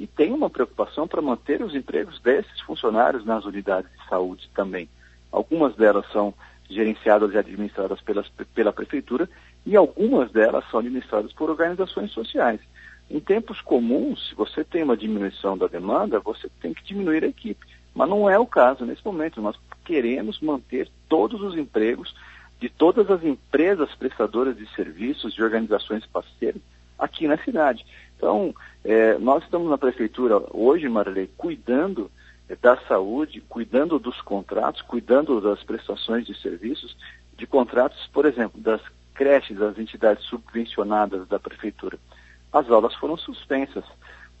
e 0.00 0.06
tem 0.06 0.32
uma 0.32 0.48
preocupação 0.48 1.06
para 1.06 1.20
manter 1.20 1.62
os 1.62 1.74
empregos 1.74 2.18
desses 2.20 2.58
funcionários 2.62 3.22
nas 3.22 3.44
unidades 3.44 3.92
de 3.92 4.08
saúde 4.08 4.48
também. 4.54 4.88
Algumas 5.30 5.76
delas 5.76 6.10
são 6.10 6.32
gerenciadas 6.70 7.34
e 7.34 7.36
administradas 7.36 8.00
pelas, 8.00 8.26
pela 8.54 8.72
prefeitura 8.72 9.28
e 9.66 9.76
algumas 9.76 10.32
delas 10.32 10.64
são 10.70 10.80
administradas 10.80 11.34
por 11.34 11.50
organizações 11.50 12.10
sociais. 12.12 12.62
Em 13.10 13.20
tempos 13.20 13.60
comuns, 13.60 14.30
se 14.30 14.34
você 14.34 14.64
tem 14.64 14.82
uma 14.82 14.96
diminuição 14.96 15.58
da 15.58 15.66
demanda, 15.66 16.18
você 16.18 16.48
tem 16.62 16.72
que 16.72 16.82
diminuir 16.82 17.22
a 17.22 17.28
equipe. 17.28 17.66
Mas 17.94 18.08
não 18.08 18.30
é 18.30 18.38
o 18.38 18.46
caso 18.46 18.86
nesse 18.86 19.04
momento. 19.04 19.42
Nós 19.42 19.56
queremos 19.84 20.40
manter 20.40 20.88
todos 21.10 21.42
os 21.42 21.58
empregos 21.58 22.16
de 22.58 22.70
todas 22.70 23.10
as 23.10 23.22
empresas 23.22 23.94
prestadoras 23.96 24.56
de 24.56 24.66
serviços 24.74 25.34
de 25.34 25.42
organizações 25.42 26.06
parceiras 26.06 26.62
aqui 26.98 27.26
na 27.26 27.36
cidade. 27.38 27.84
Então, 28.20 28.54
é, 28.84 29.16
nós 29.16 29.42
estamos 29.42 29.70
na 29.70 29.78
prefeitura 29.78 30.42
hoje, 30.50 30.86
Marilei, 30.88 31.30
cuidando 31.38 32.10
é, 32.48 32.54
da 32.54 32.76
saúde, 32.82 33.40
cuidando 33.48 33.98
dos 33.98 34.20
contratos, 34.20 34.82
cuidando 34.82 35.40
das 35.40 35.62
prestações 35.64 36.26
de 36.26 36.38
serviços, 36.38 36.94
de 37.36 37.46
contratos, 37.46 38.06
por 38.12 38.26
exemplo, 38.26 38.60
das 38.60 38.82
creches, 39.14 39.58
das 39.58 39.78
entidades 39.78 40.24
subvencionadas 40.24 41.26
da 41.28 41.38
prefeitura 41.38 41.98
as 42.52 42.68
aulas 42.70 42.94
foram 42.94 43.16
suspensas. 43.16 43.84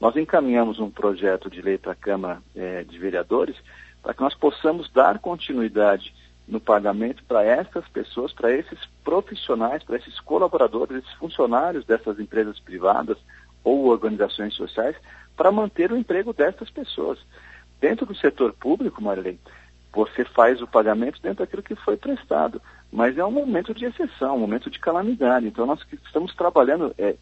Nós 0.00 0.16
encaminhamos 0.16 0.78
um 0.78 0.90
projeto 0.90 1.50
de 1.50 1.60
lei 1.60 1.78
para 1.78 1.92
a 1.92 1.96
Câmara 1.96 2.42
é, 2.54 2.82
de 2.84 2.98
Vereadores 2.98 3.56
para 4.02 4.14
que 4.14 4.22
nós 4.22 4.34
possamos 4.34 4.90
dar 4.90 5.18
continuidade 5.18 6.14
no 6.48 6.58
pagamento 6.58 7.22
para 7.24 7.44
essas 7.44 7.86
pessoas, 7.88 8.32
para 8.32 8.50
esses 8.50 8.78
profissionais, 9.04 9.84
para 9.84 9.96
esses 9.96 10.18
colaboradores, 10.20 10.96
esses 10.96 11.12
funcionários 11.14 11.84
dessas 11.84 12.18
empresas 12.18 12.58
privadas 12.58 13.18
ou 13.62 13.86
organizações 13.86 14.54
sociais, 14.54 14.96
para 15.36 15.52
manter 15.52 15.92
o 15.92 15.96
emprego 15.96 16.32
dessas 16.32 16.70
pessoas. 16.70 17.18
Dentro 17.80 18.04
do 18.04 18.14
setor 18.14 18.52
público, 18.52 19.02
Marilene, 19.02 19.40
você 19.92 20.24
faz 20.24 20.60
o 20.60 20.66
pagamento 20.66 21.20
dentro 21.20 21.44
daquilo 21.44 21.62
que 21.62 21.74
foi 21.74 21.96
prestado, 21.96 22.60
mas 22.92 23.18
é 23.18 23.24
um 23.24 23.30
momento 23.30 23.74
de 23.74 23.86
exceção, 23.86 24.36
um 24.36 24.40
momento 24.40 24.70
de 24.70 24.78
calamidade. 24.78 25.46
Então, 25.46 25.66
nós 25.66 25.80
estamos 26.04 26.34
trabalhando 26.34 26.94
é, 26.98 27.16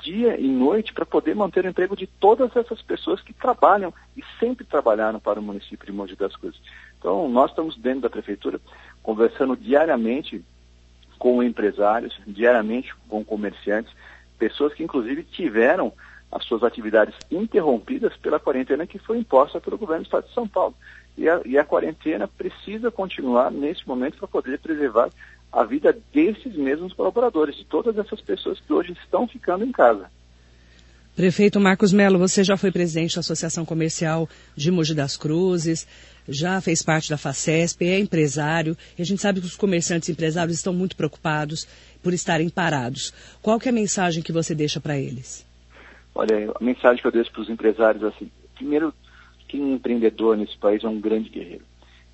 dia 0.00 0.38
e 0.38 0.46
noite 0.46 0.92
para 0.92 1.04
poder 1.04 1.34
manter 1.34 1.64
o 1.64 1.68
emprego 1.68 1.96
de 1.96 2.06
todas 2.06 2.54
essas 2.56 2.80
pessoas 2.82 3.20
que 3.20 3.32
trabalham 3.32 3.92
e 4.16 4.22
sempre 4.38 4.64
trabalharam 4.64 5.18
para 5.18 5.40
o 5.40 5.42
município 5.42 5.86
de 5.86 5.92
Mogi 5.92 6.14
das 6.14 6.36
Cruzes. 6.36 6.60
Então, 6.98 7.28
nós 7.28 7.50
estamos 7.50 7.76
dentro 7.76 8.02
da 8.02 8.10
prefeitura 8.10 8.60
conversando 9.02 9.56
diariamente 9.56 10.44
com 11.18 11.42
empresários, 11.42 12.18
diariamente 12.26 12.94
com 13.08 13.24
comerciantes, 13.24 13.92
pessoas 14.44 14.74
que 14.74 14.84
inclusive 14.84 15.22
tiveram 15.22 15.90
as 16.30 16.44
suas 16.44 16.62
atividades 16.62 17.14
interrompidas 17.30 18.14
pela 18.18 18.38
quarentena 18.38 18.86
que 18.86 18.98
foi 18.98 19.16
imposta 19.16 19.58
pelo 19.58 19.78
governo 19.78 20.02
do 20.02 20.06
Estado 20.06 20.26
de 20.26 20.34
São 20.34 20.46
Paulo. 20.46 20.74
E 21.16 21.26
a, 21.26 21.40
e 21.46 21.56
a 21.56 21.64
quarentena 21.64 22.28
precisa 22.28 22.90
continuar 22.90 23.50
nesse 23.50 23.88
momento 23.88 24.18
para 24.18 24.28
poder 24.28 24.58
preservar 24.58 25.08
a 25.50 25.64
vida 25.64 25.96
desses 26.12 26.54
mesmos 26.56 26.92
colaboradores, 26.92 27.56
de 27.56 27.64
todas 27.64 27.96
essas 27.96 28.20
pessoas 28.20 28.60
que 28.60 28.70
hoje 28.70 28.92
estão 28.92 29.26
ficando 29.26 29.64
em 29.64 29.72
casa. 29.72 30.10
Prefeito 31.16 31.60
Marcos 31.60 31.92
Melo, 31.92 32.18
você 32.18 32.42
já 32.42 32.56
foi 32.56 32.72
presidente 32.72 33.14
da 33.14 33.20
Associação 33.20 33.64
Comercial 33.64 34.28
de 34.56 34.70
Mogi 34.70 34.94
das 34.94 35.16
Cruzes, 35.16 35.86
já 36.28 36.60
fez 36.60 36.82
parte 36.82 37.08
da 37.08 37.16
FACESP, 37.16 37.86
é 37.86 38.00
empresário, 38.00 38.76
e 38.98 39.02
a 39.02 39.04
gente 39.04 39.22
sabe 39.22 39.40
que 39.40 39.46
os 39.46 39.56
comerciantes 39.56 40.08
e 40.08 40.12
empresários 40.12 40.56
estão 40.56 40.72
muito 40.72 40.96
preocupados 40.96 41.68
por 42.02 42.12
estarem 42.12 42.48
parados. 42.48 43.12
Qual 43.40 43.60
que 43.60 43.68
é 43.68 43.70
a 43.70 43.74
mensagem 43.74 44.22
que 44.22 44.32
você 44.32 44.54
deixa 44.54 44.80
para 44.80 44.98
eles? 44.98 45.46
Olha, 46.14 46.52
a 46.52 46.64
mensagem 46.64 47.00
que 47.00 47.06
eu 47.06 47.12
deixo 47.12 47.30
para 47.30 47.42
os 47.42 47.48
empresários 47.48 48.02
é 48.02 48.08
assim, 48.08 48.30
primeiro, 48.56 48.92
que 49.46 49.56
um 49.58 49.74
empreendedor 49.74 50.36
nesse 50.36 50.58
país 50.58 50.82
é 50.82 50.88
um 50.88 51.00
grande 51.00 51.28
guerreiro 51.28 51.64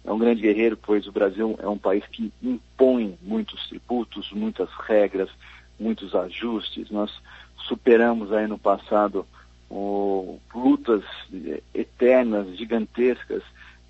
é 0.04 0.12
um 0.12 0.18
grande 0.18 0.40
guerreiro, 0.40 0.76
pois 0.76 1.06
o 1.06 1.12
Brasil 1.12 1.58
é 1.62 1.68
um 1.68 1.76
país 1.76 2.04
que 2.06 2.32
impõe 2.42 3.18
muitos 3.22 3.68
tributos, 3.68 4.32
muitas 4.32 4.68
regras, 4.86 5.28
muitos 5.78 6.14
ajustes. 6.14 6.90
Nós 6.90 7.10
superamos 7.70 8.32
aí 8.32 8.48
no 8.48 8.58
passado 8.58 9.24
oh, 9.70 10.38
lutas 10.52 11.04
eternas, 11.72 12.56
gigantescas, 12.56 13.44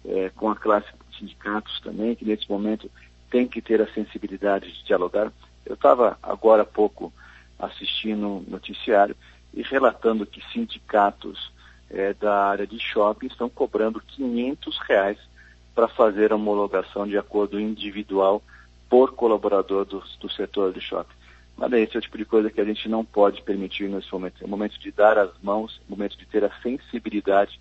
eh, 0.04 0.30
com 0.36 0.50
a 0.50 0.56
classe 0.56 0.86
de 1.08 1.18
sindicatos 1.18 1.80
também, 1.80 2.14
que 2.14 2.26
nesse 2.26 2.48
momento 2.48 2.90
tem 3.30 3.48
que 3.48 3.62
ter 3.62 3.80
a 3.80 3.90
sensibilidade 3.92 4.70
de 4.70 4.84
dialogar. 4.84 5.32
Eu 5.64 5.74
estava 5.74 6.18
agora 6.22 6.62
há 6.62 6.66
pouco 6.66 7.10
assistindo 7.58 8.26
um 8.26 8.44
noticiário 8.46 9.16
e 9.54 9.62
relatando 9.62 10.26
que 10.26 10.42
sindicatos 10.52 11.50
eh, 11.88 12.14
da 12.20 12.44
área 12.44 12.66
de 12.66 12.78
shopping 12.78 13.28
estão 13.28 13.48
cobrando 13.48 14.00
500 14.00 14.78
reais 14.86 15.18
para 15.74 15.88
fazer 15.88 16.32
a 16.32 16.36
homologação 16.36 17.06
de 17.06 17.16
acordo 17.16 17.58
individual 17.58 18.42
por 18.90 19.12
colaborador 19.14 19.86
do, 19.86 20.02
do 20.20 20.30
setor 20.30 20.74
de 20.74 20.82
shopping. 20.82 21.19
Mas 21.60 21.72
esse 21.74 21.94
é 21.94 21.98
o 21.98 22.02
tipo 22.02 22.16
de 22.16 22.24
coisa 22.24 22.50
que 22.50 22.58
a 22.58 22.64
gente 22.64 22.88
não 22.88 23.04
pode 23.04 23.42
permitir 23.42 23.86
nesse 23.86 24.10
momento. 24.10 24.42
É 24.42 24.46
o 24.46 24.48
momento 24.48 24.80
de 24.80 24.90
dar 24.90 25.18
as 25.18 25.30
mãos, 25.42 25.78
é 25.78 25.84
o 25.86 25.90
momento 25.94 26.16
de 26.16 26.24
ter 26.24 26.42
a 26.42 26.50
sensibilidade 26.62 27.60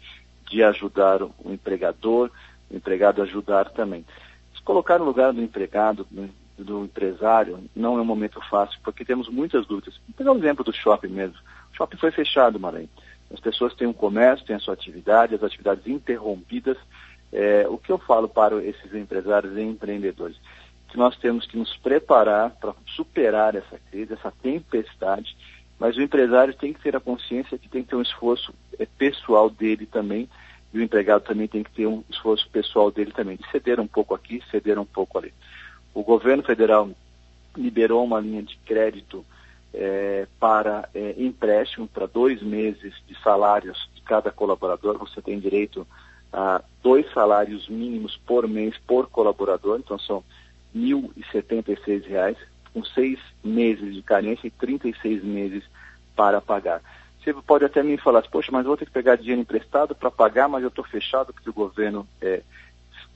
de 0.50 0.64
ajudar 0.64 1.22
o 1.22 1.34
empregador, 1.48 2.32
o 2.72 2.78
empregado 2.78 3.22
ajudar 3.22 3.70
também. 3.72 4.06
Se 4.56 4.62
colocar 4.62 5.00
no 5.00 5.04
lugar 5.04 5.34
do 5.34 5.42
empregado, 5.42 6.08
do 6.58 6.86
empresário, 6.86 7.60
não 7.76 7.98
é 7.98 8.02
um 8.02 8.06
momento 8.06 8.40
fácil, 8.50 8.80
porque 8.86 9.04
temos 9.04 9.28
muitas 9.28 9.68
dúvidas. 9.68 10.00
Vou 10.08 10.16
pegar 10.16 10.32
o 10.32 10.38
exemplo 10.38 10.64
do 10.64 10.72
shopping 10.72 11.10
mesmo. 11.10 11.38
O 11.74 11.76
shopping 11.76 11.98
foi 11.98 12.12
fechado, 12.12 12.58
Maranhão. 12.58 12.88
As 13.34 13.42
pessoas 13.42 13.74
têm 13.74 13.86
um 13.86 13.94
comércio, 13.94 14.46
têm 14.46 14.56
a 14.56 14.60
sua 14.60 14.76
atividade, 14.76 15.36
as 15.36 15.44
atividades 15.44 15.86
interrompidas, 15.86 16.78
é, 17.34 17.68
o 17.68 17.78
que 17.78 17.92
eu 17.92 17.98
falo 17.98 18.30
para 18.30 18.64
esses 18.64 18.94
empresários 18.94 19.58
e 19.58 19.62
empreendedores? 19.62 20.38
Que 20.90 20.98
nós 20.98 21.18
temos 21.18 21.46
que 21.46 21.58
nos 21.58 21.76
preparar 21.78 22.52
para 22.52 22.74
superar 22.96 23.56
essa 23.56 23.80
crise, 23.90 24.14
essa 24.14 24.32
tempestade, 24.42 25.36
mas 25.80 25.96
o 25.96 26.02
empresário 26.02 26.54
tem 26.54 26.74
que 26.74 26.82
ter 26.82 26.96
a 26.96 27.00
consciência 27.00 27.58
que 27.58 27.70
tem 27.70 27.84
que 27.84 27.90
ter 27.90 27.96
um 27.96 28.02
esforço 28.02 28.54
é, 28.78 28.86
pessoal 28.86 29.50
dele 29.50 29.86
também, 29.86 30.30
e 30.74 30.80
o 30.80 30.84
empregado 30.84 31.24
também 31.24 31.48
tem 31.48 31.64
que 31.64 31.72
ter 31.72 31.88
um 31.88 32.04
esforço 32.10 32.48
pessoal 32.50 32.92
dele 32.92 33.12
também, 33.12 33.38
de 33.38 33.50
ceder 33.50 33.80
um 33.80 33.88
pouco 33.88 34.14
aqui, 34.14 34.42
ceder 34.52 34.78
um 34.78 34.86
pouco 34.86 35.18
ali. 35.18 35.34
O 35.94 36.04
governo 36.04 36.44
federal 36.44 36.90
liberou 37.56 38.04
uma 38.04 38.20
linha 38.20 38.44
de 38.44 38.58
crédito 38.66 39.26
é, 39.74 40.28
para 40.40 40.90
é, 40.94 41.16
empréstimo 41.18 41.88
para 41.88 42.06
dois 42.06 42.42
meses 42.42 42.94
de 43.08 43.20
salários 43.22 43.90
de 43.94 44.02
cada 44.02 44.32
colaborador. 44.32 44.98
Você 44.98 45.22
tem 45.22 45.40
direito 45.40 45.88
a 46.32 46.62
dois 46.82 47.12
salários 47.14 47.68
mínimos 47.68 48.18
por 48.26 48.48
mês 48.48 48.76
por 48.86 49.08
colaborador, 49.10 49.80
então 49.80 49.98
são 49.98 50.24
R$ 50.74 50.80
1.076, 50.80 52.38
com 52.74 52.84
seis 52.84 53.20
meses 53.44 53.94
de 53.94 54.02
carência 54.02 54.48
e 54.48 54.52
36 54.52 55.24
meses 55.24 55.64
para 56.16 56.42
pagar. 56.42 56.82
Você 57.20 57.34
pode 57.34 57.66
até 57.66 57.84
me 57.84 57.98
falar, 57.98 58.22
poxa, 58.24 58.52
mas 58.52 58.66
vou 58.66 58.78
ter 58.78 58.86
que 58.86 58.92
pegar 58.92 59.16
dinheiro 59.16 59.42
emprestado 59.42 59.94
para 59.94 60.10
pagar, 60.10 60.48
mas 60.48 60.64
eu 60.64 60.70
estou 60.70 60.86
fechado 60.86 61.34
porque 61.34 61.50
o 61.50 61.54
governo 61.54 62.08
é, 62.22 62.42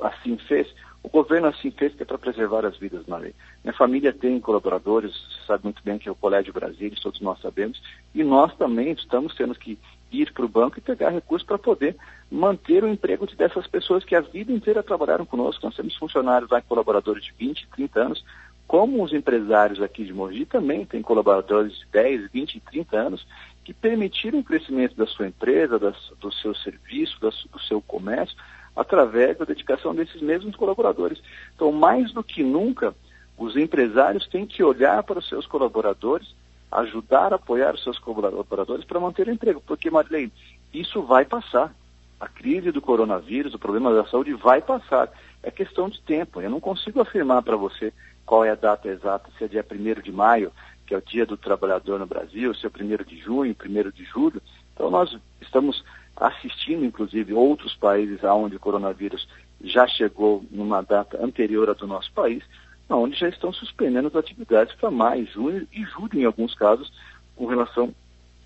assim 0.08 0.38
fez, 0.38 0.68
o 1.02 1.10
governo 1.10 1.48
assim 1.48 1.72
fez 1.72 1.94
que 1.94 2.04
é 2.04 2.06
para 2.06 2.18
preservar 2.18 2.66
as 2.66 2.78
vidas, 2.78 3.06
Maria. 3.06 3.34
Minha 3.64 3.74
família 3.74 4.14
tem 4.14 4.40
colaboradores, 4.40 5.12
você 5.12 5.46
sabe 5.46 5.66
muito 5.66 5.82
bem 5.84 5.98
que 5.98 6.08
é 6.08 6.12
o 6.12 6.16
Colégio 6.16 6.54
Brasília, 6.54 6.98
todos 7.02 7.20
nós 7.22 7.42
sabemos, 7.42 7.82
e 8.16 8.24
nós 8.24 8.56
também 8.56 8.92
estamos 8.92 9.36
tendo 9.36 9.54
que 9.56 9.78
ir 10.12 10.32
para 10.32 10.46
o 10.46 10.50
banco 10.50 10.78
e 10.78 10.82
pegar 10.82 11.10
recursos 11.10 11.46
para 11.46 11.58
poder 11.58 11.96
manter 12.32 12.84
o 12.84 12.88
emprego 12.88 13.26
dessas 13.36 13.68
pessoas 13.68 14.06
que 14.06 14.16
a 14.16 14.22
vida 14.22 14.52
inteira 14.52 14.82
trabalharam 14.82 15.26
conosco. 15.26 15.66
Nós 15.66 15.76
temos 15.76 15.96
funcionários 15.98 16.50
lá, 16.50 16.62
colaboradores 16.62 17.24
de 17.24 17.34
20, 17.38 17.68
30 17.76 18.00
anos, 18.00 18.26
como 18.66 19.04
os 19.04 19.14
empresários 19.14 19.82
aqui 19.82 20.06
de 20.06 20.14
Mogi 20.14 20.46
também 20.46 20.86
têm 20.86 21.02
colaboradores 21.02 21.78
de 21.78 21.86
10, 21.92 22.32
20, 22.32 22.60
30 22.62 22.98
anos, 22.98 23.28
que 23.64 23.74
permitiram 23.74 24.40
o 24.40 24.44
crescimento 24.44 24.96
da 24.96 25.06
sua 25.06 25.28
empresa, 25.28 25.78
das, 25.78 25.98
do 26.20 26.32
seu 26.32 26.56
serviço, 26.56 27.20
das, 27.20 27.44
do 27.52 27.60
seu 27.62 27.82
comércio, 27.82 28.36
através 28.76 29.38
da 29.38 29.46
dedicação 29.46 29.94
desses 29.94 30.22
mesmos 30.22 30.56
colaboradores. 30.56 31.22
Então, 31.56 31.72
mais 31.72 32.12
do 32.12 32.24
que 32.24 32.44
nunca, 32.44 32.96
os 33.38 33.56
empresários 33.56 34.28
têm 34.28 34.46
que 34.46 34.64
olhar 34.64 35.04
para 35.04 35.20
os 35.20 35.28
seus 35.28 35.46
colaboradores, 35.46 36.34
ajudar 36.72 37.34
a 37.34 37.36
apoiar 37.36 37.76
os 37.76 37.84
seus 37.84 38.00
colaboradores 38.00 38.86
para 38.86 39.00
manter 39.00 39.28
o 39.28 39.32
emprego, 39.32 39.62
porque, 39.66 39.92
Marilene, 39.92 40.32
isso 40.74 41.02
vai 41.04 41.26
passar. 41.26 41.74
A 42.20 42.28
crise 42.28 42.72
do 42.72 42.82
coronavírus, 42.82 43.54
o 43.54 43.60
problema 43.60 43.94
da 43.94 44.06
saúde 44.06 44.34
vai 44.34 44.62
passar. 44.62 45.12
É 45.42 45.52
questão 45.52 45.90
de 45.90 46.02
tempo. 46.02 46.40
Eu 46.40 46.50
não 46.50 46.60
consigo 46.60 47.02
afirmar 47.02 47.42
para 47.44 47.58
você 47.58 47.92
qual 48.26 48.46
é 48.46 48.52
a 48.52 48.56
data 48.56 48.88
exata, 48.88 49.30
se 49.38 49.44
é 49.44 49.48
dia 49.48 49.66
1 49.70 50.02
de 50.02 50.12
maio, 50.12 50.52
que 50.88 50.94
é 50.94 50.98
o 50.98 51.02
dia 51.02 51.26
do 51.26 51.36
trabalhador 51.36 52.00
no 52.00 52.06
Brasil, 52.06 52.54
se 52.56 52.66
é 52.66 52.70
1 52.70 53.04
de 53.04 53.18
junho, 53.18 53.54
1 53.54 53.92
de 53.92 54.06
julho. 54.06 54.42
Então, 54.74 54.90
nós 54.90 55.18
estamos 55.42 55.84
assistindo, 56.16 56.86
inclusive, 56.86 57.34
outros 57.34 57.76
países 57.76 58.24
onde 58.24 58.56
o 58.56 58.60
coronavírus 58.60 59.28
já 59.64 59.88
chegou 59.88 60.44
numa 60.52 60.82
data 60.82 61.24
anterior 61.24 61.70
à 61.70 61.74
do 61.74 61.88
nosso 61.88 62.12
país, 62.12 62.44
onde 62.90 63.18
já 63.18 63.30
estão 63.30 63.52
suspendendo 63.52 64.08
as 64.08 64.16
atividades 64.16 64.76
para 64.76 64.92
maio, 64.92 65.26
junho 65.26 65.68
e 65.72 65.84
julho, 65.86 66.20
em 66.20 66.26
alguns 66.26 66.54
casos, 66.54 66.92
com 67.36 67.46
relação 67.46 67.94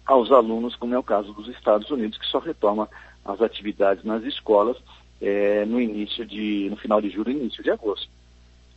aos 0.06 0.32
alunos, 0.32 0.76
como 0.76 0.94
é 0.94 0.98
o 0.98 1.04
caso 1.04 1.34
dos 1.34 1.48
Estados 1.50 1.90
Unidos, 1.92 2.18
que 2.18 2.26
só 2.28 2.40
retoma 2.40 2.90
as 3.26 3.42
atividades 3.42 4.06
nas 4.06 4.24
escolas 4.24 4.78
é, 5.20 5.66
no 5.66 5.82
início 5.82 6.26
de, 6.26 6.68
no 6.70 6.78
final 6.78 7.02
de 7.02 7.10
julho 7.10 7.32
e 7.32 7.36
início 7.36 7.64
de 7.64 7.72
agosto. 7.72 8.10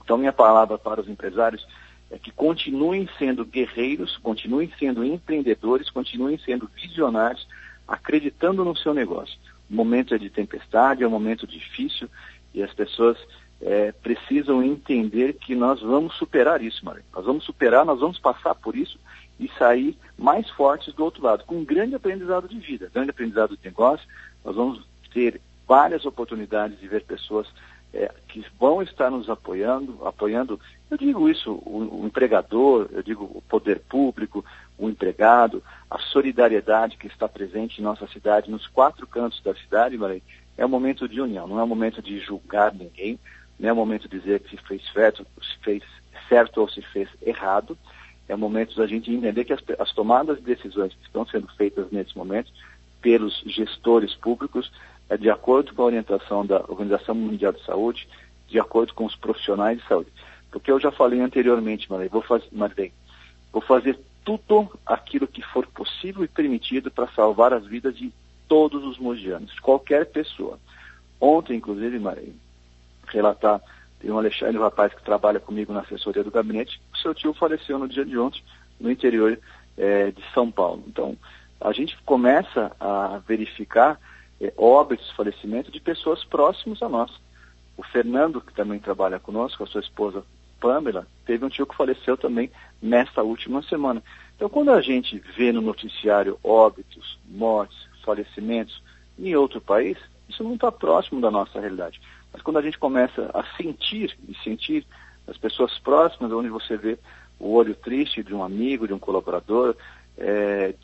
Então, 0.03 0.19
minha 0.19 0.33
palavra 0.33 0.77
para 0.77 1.01
os 1.01 1.09
empresários 1.09 1.65
é 2.11 2.19
que 2.19 2.33
continuem 2.33 3.09
sendo 3.19 3.45
guerreiros, 3.45 4.17
continuem 4.17 4.73
sendo 4.79 5.05
empreendedores, 5.05 5.89
continuem 5.91 6.37
sendo 6.39 6.69
visionários, 6.75 7.47
acreditando 7.91 8.65
no 8.65 8.77
seu 8.77 8.95
negócio. 8.95 9.37
O 9.69 9.75
momento 9.75 10.15
é 10.15 10.19
de 10.19 10.31
tempestade, 10.31 11.03
é 11.03 11.07
um 11.07 11.11
momento 11.11 11.47
difícil 11.47 12.09
e 12.55 12.63
as 12.63 12.73
pessoas 12.73 13.19
é, 13.61 13.93
precisam 13.93 14.63
entender 14.63 15.35
que 15.35 15.55
nós 15.55 15.81
vamos 15.83 16.15
superar 16.15 16.63
isso, 16.63 16.85
Maria. 16.85 17.05
Nós 17.13 17.25
vamos 17.25 17.45
superar, 17.45 17.85
nós 17.85 17.99
vamos 17.99 18.19
passar 18.19 18.55
por 18.55 18.77
isso 18.77 18.99
e 19.39 19.51
sair 19.59 19.99
mais 20.17 20.49
fortes 20.51 20.95
do 20.95 21.05
outro 21.05 21.23
lado, 21.23 21.45
com 21.45 21.57
um 21.57 21.65
grande 21.65 21.95
aprendizado 21.95 22.49
de 22.49 22.59
vida, 22.59 22.91
grande 22.93 23.11
aprendizado 23.11 23.57
de 23.57 23.65
negócio. 23.65 24.07
Nós 24.45 24.55
vamos 24.55 24.87
ter 25.13 25.41
várias 25.67 26.05
oportunidades 26.05 26.79
de 26.79 26.87
ver 26.87 27.03
pessoas 27.03 27.47
é, 27.93 28.13
que 28.29 28.45
vão 28.59 28.83
estar 28.83 29.11
nos 29.11 29.29
apoiando, 29.29 30.07
apoiando, 30.07 30.61
eu 30.91 30.97
digo 30.97 31.29
isso, 31.29 31.53
o, 31.53 32.03
o, 32.03 32.07
empregador, 32.07 32.89
eu 32.93 33.03
digo 33.03 33.25
o 33.25 33.43
poder 33.43 33.81
público, 33.81 34.45
o 34.79 34.89
empregado, 34.89 35.63
a 35.91 35.99
solidariedade 35.99 36.97
que 36.97 37.07
está 37.07 37.29
presente 37.29 37.81
em 37.81 37.85
nossa 37.85 38.07
cidade, 38.09 38.51
nos 38.51 38.67
quatro 38.67 39.07
cantos 39.07 39.43
da 39.43 39.55
cidade, 39.55 39.99
Maria, 39.99 40.23
é 40.57 40.65
um 40.65 40.69
momento 40.69 41.09
de 41.09 41.21
união, 41.21 41.47
não 41.47 41.59
é 41.59 41.65
um 41.65 41.69
momento 41.69 42.01
de 42.01 42.21
julgar 42.21 42.73
ninguém, 42.73 43.19
não 43.59 43.69
é 43.69 43.73
um 43.73 43.77
momento 43.77 44.09
de 44.09 44.19
dizer 44.19 44.41
que 44.41 44.57
se 44.57 44.63
fez 44.63 44.83
certo, 44.93 45.27
se 45.43 45.59
fez 45.63 45.83
certo 46.29 46.61
ou 46.61 46.69
se 46.69 46.83
fez 46.83 47.09
errado, 47.21 47.77
é 48.29 48.35
um 48.35 48.39
momento 48.39 48.77
da 48.77 48.87
gente 48.87 49.13
entender 49.13 49.45
que 49.45 49.53
as, 49.53 49.61
as 49.79 49.93
tomadas 49.93 50.39
de 50.39 50.45
decisões 50.45 50.95
que 50.95 51.05
estão 51.05 51.27
sendo 51.27 51.49
feitas 51.57 51.91
nesse 51.91 52.17
momento 52.17 52.53
pelos 53.03 53.43
gestores 53.47 54.15
públicos 54.15 54.71
é 55.11 55.17
de 55.17 55.29
acordo 55.29 55.75
com 55.75 55.83
a 55.83 55.87
orientação 55.87 56.47
da 56.47 56.61
Organização 56.69 57.17
Mundial 57.17 57.53
de 57.53 57.63
Saúde, 57.65 58.09
de 58.49 58.61
acordo 58.61 58.95
com 58.95 59.05
os 59.05 59.17
profissionais 59.17 59.79
de 59.79 59.87
saúde. 59.87 60.11
Porque 60.53 60.71
eu 60.71 60.79
já 60.79 60.93
falei 60.93 61.21
anteriormente, 61.21 61.91
Marley, 61.91 62.09
vou, 62.09 62.23
faz, 62.23 62.45
Marley, 62.53 62.93
vou 63.53 63.61
fazer 63.61 63.99
tudo 64.25 64.71
aquilo 64.87 65.27
que 65.27 65.43
for 65.43 65.67
possível 65.67 66.23
e 66.23 66.29
permitido 66.29 66.93
para 66.93 67.09
salvar 67.09 67.53
as 67.53 67.67
vidas 67.67 67.97
de 67.97 68.13
todos 68.47 68.85
os 68.85 68.99
mogianos, 68.99 69.59
qualquer 69.59 70.07
pessoa. 70.07 70.59
Ontem, 71.21 71.57
inclusive, 71.57 71.99
Marley, 71.99 72.33
relatar, 73.09 73.61
tem 73.99 74.13
um 74.13 74.19
Alexandre, 74.19 74.59
um 74.59 74.63
rapaz 74.63 74.95
que 74.95 75.03
trabalha 75.03 75.41
comigo 75.41 75.73
na 75.73 75.81
assessoria 75.81 76.23
do 76.23 76.31
gabinete, 76.31 76.81
o 76.95 76.99
seu 76.99 77.13
tio 77.13 77.35
faleceu 77.35 77.81
no 77.81 77.89
dia 77.89 78.05
de 78.05 78.17
ontem, 78.17 78.43
no 78.79 78.91
interior 78.91 79.37
é, 79.77 80.13
de 80.13 80.23
São 80.33 80.53
Paulo. 80.53 80.85
Então, 80.87 81.17
a 81.61 81.73
gente 81.73 81.99
começa 82.05 82.71
a 82.79 83.21
verificar 83.27 83.99
é, 84.41 84.53
óbitos, 84.57 85.11
falecimento 85.13 85.71
de 85.71 85.81
pessoas 85.81 86.25
próximas 86.25 86.83
a 86.83 86.89
nós. 86.89 87.11
O 87.77 87.83
Fernando, 87.83 88.41
que 88.41 88.53
também 88.53 88.79
trabalha 88.79 89.19
conosco, 89.19 89.63
a 89.63 89.67
sua 89.67 89.81
esposa 89.81 90.25
Pamela, 90.61 91.07
teve 91.25 91.45
um 91.45 91.49
tio 91.49 91.67
que 91.67 91.77
faleceu 91.77 92.17
também 92.17 92.51
nesta 92.81 93.23
última 93.23 93.63
semana. 93.63 94.03
Então, 94.37 94.49
quando 94.49 94.71
a 94.71 94.81
gente 94.81 95.19
vê 95.37 95.53
no 95.53 95.61
noticiário 95.61 96.39
óbitos, 96.45 97.19
mortes, 97.27 97.77
falecimentos 98.05 98.83
em 99.19 99.35
outro 99.35 99.61
país, 99.61 99.99
isso 100.29 100.45
não 100.45 100.55
está 100.55 100.71
próximo 100.71 101.21
da 101.21 101.31
nossa 101.31 101.61
realidade. 101.61 102.01
Mas 102.33 102.43
quando 102.43 102.59
a 102.59 102.63
gente 102.63 102.79
começa 102.79 103.31
a 103.35 103.43
sentir 103.57 104.17
e 104.29 104.35
sentir 104.43 104.87
as 105.27 105.37
pessoas 105.37 105.79
próximas, 105.79 106.33
onde 106.33 106.49
você 106.49 106.77
vê 106.77 106.99
o 107.39 107.53
olho 107.53 107.75
triste 107.75 108.23
de 108.23 108.35
um 108.35 108.45
amigo, 108.45 108.87
de 108.87 108.93
um 108.93 108.99
colaborador, 108.99 109.75
é, 110.21 110.75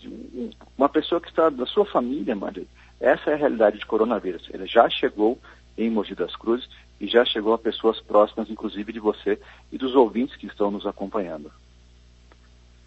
uma 0.76 0.88
pessoa 0.88 1.20
que 1.20 1.28
está 1.28 1.50
da 1.50 1.66
sua 1.66 1.84
família, 1.84 2.34
Maria, 2.34 2.64
essa 2.98 3.30
é 3.30 3.34
a 3.34 3.36
realidade 3.36 3.78
de 3.78 3.86
coronavírus. 3.86 4.48
Ele 4.52 4.66
já 4.66 4.88
chegou 4.88 5.38
em 5.76 5.90
Mogi 5.90 6.14
das 6.14 6.34
Cruzes 6.34 6.68
e 6.98 7.06
já 7.06 7.24
chegou 7.24 7.52
a 7.52 7.58
pessoas 7.58 8.00
próximas, 8.00 8.48
inclusive 8.48 8.92
de 8.92 8.98
você 9.00 9.38
e 9.70 9.76
dos 9.76 9.94
ouvintes 9.94 10.36
que 10.36 10.46
estão 10.46 10.70
nos 10.70 10.86
acompanhando. 10.86 11.50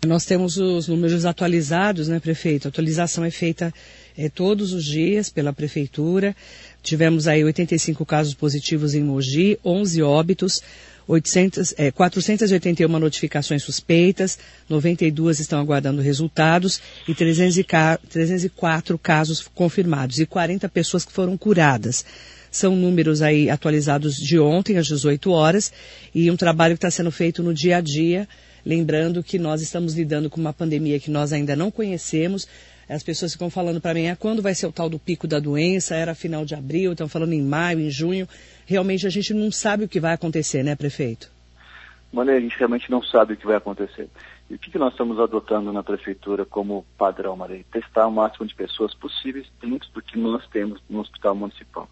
Nós 0.08 0.26
temos 0.26 0.58
os 0.58 0.88
números 0.88 1.26
atualizados, 1.26 2.08
né, 2.08 2.22
prefeito? 2.22 2.68
A 2.68 2.70
atualização 2.70 3.24
é 3.26 3.30
feita 3.30 3.72
é, 4.18 4.30
todos 4.30 4.72
os 4.72 4.86
dias 4.86 5.30
pela 5.30 5.52
prefeitura. 5.52 6.34
Tivemos 6.82 7.28
aí 7.28 7.44
85 7.44 8.06
casos 8.06 8.34
positivos 8.34 8.96
em 8.96 9.04
Mogi, 9.04 9.60
11 9.64 10.02
óbitos, 10.02 10.62
800, 11.10 11.74
é, 11.76 11.90
481 11.90 12.88
notificações 13.00 13.64
suspeitas, 13.64 14.38
92 14.70 15.40
estão 15.40 15.60
aguardando 15.60 16.04
resultados 16.04 16.80
e 17.08 17.16
304 17.16 18.96
casos 19.00 19.42
confirmados 19.56 20.20
e 20.20 20.28
40 20.28 20.70
pessoas 20.70 21.04
que 21.04 21.12
foram 21.12 21.36
curadas. 21.36 22.06
São 22.52 22.76
números 22.76 23.24
aí 23.24 23.50
atualizados 23.50 24.18
de 24.18 24.38
ontem 24.38 24.78
às 24.78 24.86
18 24.86 25.32
horas 25.32 25.74
e 26.14 26.30
um 26.30 26.38
trabalho 26.38 26.76
que 26.76 26.86
está 26.86 26.92
sendo 26.92 27.10
feito 27.12 27.42
no 27.42 27.56
dia 27.56 27.78
a 27.78 27.82
dia, 27.82 28.28
lembrando 28.64 29.24
que 29.24 29.40
nós 29.40 29.64
estamos 29.64 29.96
lidando 29.96 30.30
com 30.30 30.40
uma 30.40 30.54
pandemia 30.54 31.00
que 31.00 31.10
nós 31.10 31.34
ainda 31.34 31.56
não 31.56 31.72
conhecemos, 31.72 32.48
as 32.90 33.04
pessoas 33.04 33.34
ficam 33.34 33.50
falando 33.50 33.80
para 33.80 33.94
mim, 33.94 34.08
ah, 34.08 34.16
quando 34.16 34.42
vai 34.42 34.56
ser 34.56 34.66
o 34.66 34.72
tal 34.72 34.90
do 34.90 34.98
pico 34.98 35.28
da 35.28 35.40
doença? 35.40 35.96
Era 35.96 36.16
final 36.16 36.44
de 36.44 36.56
abril, 36.56 36.92
estão 36.92 37.08
falando 37.08 37.34
em 37.34 37.42
maio, 37.42 37.80
em 37.80 37.90
junho. 37.90 38.28
Realmente 38.66 39.06
a 39.06 39.10
gente 39.10 39.34
não 39.34 39.52
sabe 39.52 39.86
o 39.86 39.88
que 39.88 40.00
vai 40.00 40.14
acontecer, 40.14 40.64
né, 40.64 40.76
prefeito? 40.76 41.32
Mané, 42.12 42.38
a 42.38 42.40
gente 42.40 42.58
realmente 42.58 42.90
não 42.90 43.04
sabe 43.04 43.34
o 43.34 43.38
que 43.38 43.46
vai 43.46 43.58
acontecer. 43.58 44.10
E 44.50 44.56
o 44.56 44.58
que, 44.58 44.72
que 44.72 44.80
nós 44.80 44.94
estamos 44.94 45.20
adotando 45.20 45.72
na 45.72 45.84
prefeitura 45.84 46.44
como 46.44 46.84
padrão, 46.98 47.36
Maria? 47.36 47.64
Testar 47.72 48.08
o 48.08 48.12
máximo 48.12 48.48
de 48.48 48.56
pessoas 48.56 48.96
possíveis 48.96 49.46
dentro 49.62 49.88
do 49.92 50.02
que 50.02 50.18
nós 50.18 50.48
temos 50.48 50.82
no 50.90 51.02
hospital 51.02 51.36
municipal. 51.36 51.88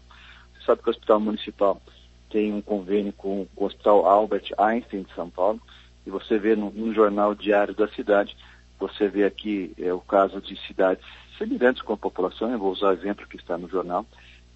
Você 0.54 0.66
sabe 0.66 0.82
que 0.82 0.88
o 0.88 0.90
hospital 0.90 1.20
municipal 1.20 1.80
tem 2.28 2.52
um 2.52 2.60
convênio 2.60 3.12
com 3.12 3.46
o 3.56 3.64
Hospital 3.64 4.04
Albert 4.06 4.52
Einstein 4.58 5.02
de 5.02 5.14
São 5.14 5.30
Paulo, 5.30 5.60
e 6.04 6.10
você 6.10 6.38
vê 6.38 6.56
no, 6.56 6.70
no 6.70 6.92
jornal 6.92 7.34
diário 7.34 7.74
da 7.74 7.88
cidade 7.88 8.36
você 8.78 9.08
vê 9.08 9.24
aqui 9.24 9.72
é, 9.78 9.92
o 9.92 10.00
caso 10.00 10.40
de 10.40 10.56
cidades 10.66 11.04
semelhantes 11.36 11.82
com 11.82 11.92
a 11.92 11.96
população, 11.96 12.50
eu 12.50 12.58
vou 12.58 12.72
usar 12.72 12.88
o 12.88 12.92
exemplo 12.92 13.26
que 13.26 13.36
está 13.36 13.56
no 13.56 13.68
jornal. 13.68 14.06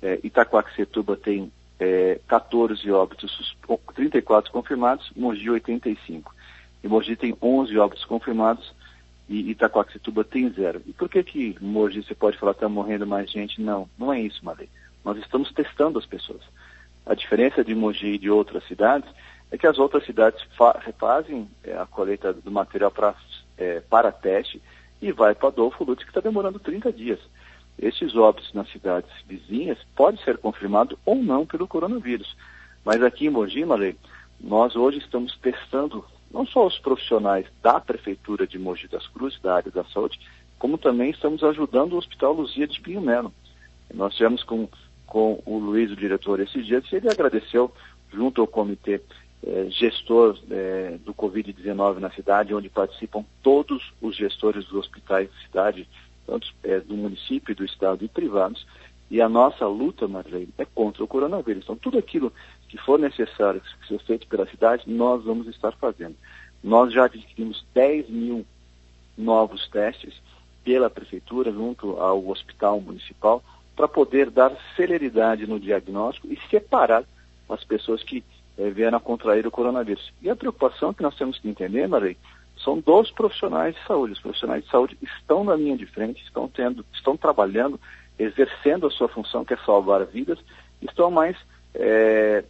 É, 0.00 0.18
Itaquaquecetuba 0.22 1.16
tem 1.16 1.50
é, 1.78 2.20
14 2.26 2.90
óbitos, 2.90 3.56
34 3.94 4.50
confirmados, 4.52 5.10
Mogi 5.16 5.48
85. 5.48 6.34
E 6.82 6.88
Mogi 6.88 7.16
tem 7.16 7.36
11 7.40 7.78
óbitos 7.78 8.04
confirmados 8.04 8.72
e 9.28 9.50
Itaquaquecetuba 9.50 10.24
tem 10.24 10.50
zero. 10.50 10.82
E 10.86 10.92
por 10.92 11.08
que 11.08 11.22
que 11.22 11.56
Mogi, 11.60 12.02
você 12.02 12.14
pode 12.14 12.36
falar, 12.36 12.52
está 12.52 12.68
morrendo 12.68 13.06
mais 13.06 13.30
gente? 13.30 13.60
Não, 13.60 13.88
não 13.98 14.12
é 14.12 14.20
isso, 14.20 14.44
Malê. 14.44 14.68
Nós 15.04 15.16
estamos 15.18 15.52
testando 15.52 15.98
as 15.98 16.06
pessoas. 16.06 16.42
A 17.06 17.14
diferença 17.14 17.64
de 17.64 17.74
Mogi 17.74 18.14
e 18.14 18.18
de 18.18 18.30
outras 18.30 18.64
cidades 18.66 19.08
é 19.50 19.58
que 19.58 19.66
as 19.66 19.78
outras 19.78 20.04
cidades 20.04 20.42
fazem 20.98 21.48
é, 21.62 21.76
a 21.76 21.86
coleta 21.86 22.32
do 22.32 22.50
material 22.50 22.90
para 22.90 23.14
é, 23.62 23.80
para 23.80 24.10
teste 24.10 24.60
e 25.00 25.12
vai 25.12 25.34
para 25.34 25.48
Adolfo 25.48 25.84
Lutz, 25.84 26.02
que 26.02 26.10
está 26.10 26.20
demorando 26.20 26.58
30 26.58 26.92
dias. 26.92 27.20
Esses 27.78 28.14
óbitos 28.16 28.52
nas 28.52 28.70
cidades 28.70 29.10
vizinhas 29.26 29.78
pode 29.96 30.22
ser 30.22 30.38
confirmado 30.38 30.98
ou 31.04 31.16
não 31.16 31.46
pelo 31.46 31.66
coronavírus. 31.66 32.36
Mas 32.84 33.02
aqui 33.02 33.26
em 33.26 33.30
Mogi, 33.30 33.64
Marley, 33.64 33.96
nós 34.40 34.76
hoje 34.76 34.98
estamos 34.98 35.36
testando 35.38 36.04
não 36.30 36.46
só 36.46 36.66
os 36.66 36.78
profissionais 36.78 37.46
da 37.62 37.80
Prefeitura 37.80 38.46
de 38.46 38.58
Mogi 38.58 38.88
das 38.88 39.06
Cruzes, 39.06 39.40
da 39.40 39.54
área 39.54 39.70
da 39.70 39.84
saúde, 39.84 40.18
como 40.58 40.78
também 40.78 41.10
estamos 41.10 41.42
ajudando 41.42 41.92
o 41.92 41.98
Hospital 41.98 42.32
Luzia 42.32 42.66
de 42.66 42.80
Pinho 42.80 43.00
Melo. 43.00 43.32
Nós 43.92 44.14
tivemos 44.14 44.42
com, 44.42 44.68
com 45.06 45.42
o 45.44 45.58
Luiz, 45.58 45.90
o 45.90 45.96
diretor, 45.96 46.40
esses 46.40 46.64
dias, 46.66 46.84
e 46.90 46.96
ele 46.96 47.10
agradeceu, 47.10 47.72
junto 48.12 48.40
ao 48.40 48.46
comitê 48.46 49.00
gestor 49.70 50.38
eh, 50.50 50.98
do 51.04 51.12
Covid-19 51.12 51.98
na 51.98 52.10
cidade, 52.10 52.54
onde 52.54 52.68
participam 52.68 53.24
todos 53.42 53.92
os 54.00 54.16
gestores 54.16 54.64
dos 54.66 54.74
hospitais 54.74 55.28
da 55.28 55.40
cidade, 55.46 55.88
tanto 56.26 56.46
eh, 56.62 56.80
do 56.80 56.94
município, 56.96 57.54
do 57.54 57.64
estado 57.64 58.04
e 58.04 58.08
privados, 58.08 58.64
e 59.10 59.20
a 59.20 59.28
nossa 59.28 59.66
luta, 59.66 60.08
Marlene, 60.08 60.54
é 60.56 60.64
contra 60.64 61.02
o 61.02 61.08
coronavírus. 61.08 61.64
Então, 61.64 61.76
tudo 61.76 61.98
aquilo 61.98 62.32
que 62.68 62.78
for 62.78 62.98
necessário 62.98 63.60
que 63.60 63.88
seja 63.88 64.02
feito 64.04 64.26
pela 64.26 64.46
cidade, 64.46 64.84
nós 64.86 65.22
vamos 65.24 65.46
estar 65.48 65.72
fazendo. 65.72 66.16
Nós 66.62 66.92
já 66.92 67.04
adquirimos 67.04 67.64
10 67.74 68.08
mil 68.08 68.46
novos 69.18 69.68
testes 69.68 70.14
pela 70.64 70.88
prefeitura 70.88 71.52
junto 71.52 72.00
ao 72.00 72.26
hospital 72.28 72.80
municipal 72.80 73.42
para 73.76 73.88
poder 73.88 74.30
dar 74.30 74.56
celeridade 74.76 75.46
no 75.46 75.58
diagnóstico 75.58 76.28
e 76.28 76.38
separar 76.48 77.04
as 77.48 77.64
pessoas 77.64 78.02
que 78.02 78.24
eh, 78.58 78.70
vieram 78.70 78.98
a 78.98 79.00
contrair 79.00 79.46
o 79.46 79.50
coronavírus. 79.50 80.12
E 80.20 80.30
a 80.30 80.36
preocupação 80.36 80.92
que 80.92 81.02
nós 81.02 81.16
temos 81.16 81.38
que 81.38 81.48
entender, 81.48 81.86
Marei, 81.88 82.16
são 82.62 82.78
dos 82.78 83.10
profissionais 83.10 83.74
de 83.74 83.86
saúde. 83.86 84.12
Os 84.12 84.20
profissionais 84.20 84.64
de 84.64 84.70
saúde 84.70 84.96
estão 85.02 85.44
na 85.44 85.54
linha 85.56 85.76
de 85.76 85.86
frente, 85.86 86.22
estão 86.22 86.48
tendo, 86.48 86.84
estão 86.92 87.16
trabalhando, 87.16 87.80
exercendo 88.18 88.86
a 88.86 88.90
sua 88.90 89.08
função, 89.08 89.44
que 89.44 89.54
é 89.54 89.58
salvar 89.58 90.04
vidas, 90.06 90.38
estão 90.80 91.10
mais 91.10 91.36
é, 91.74 92.44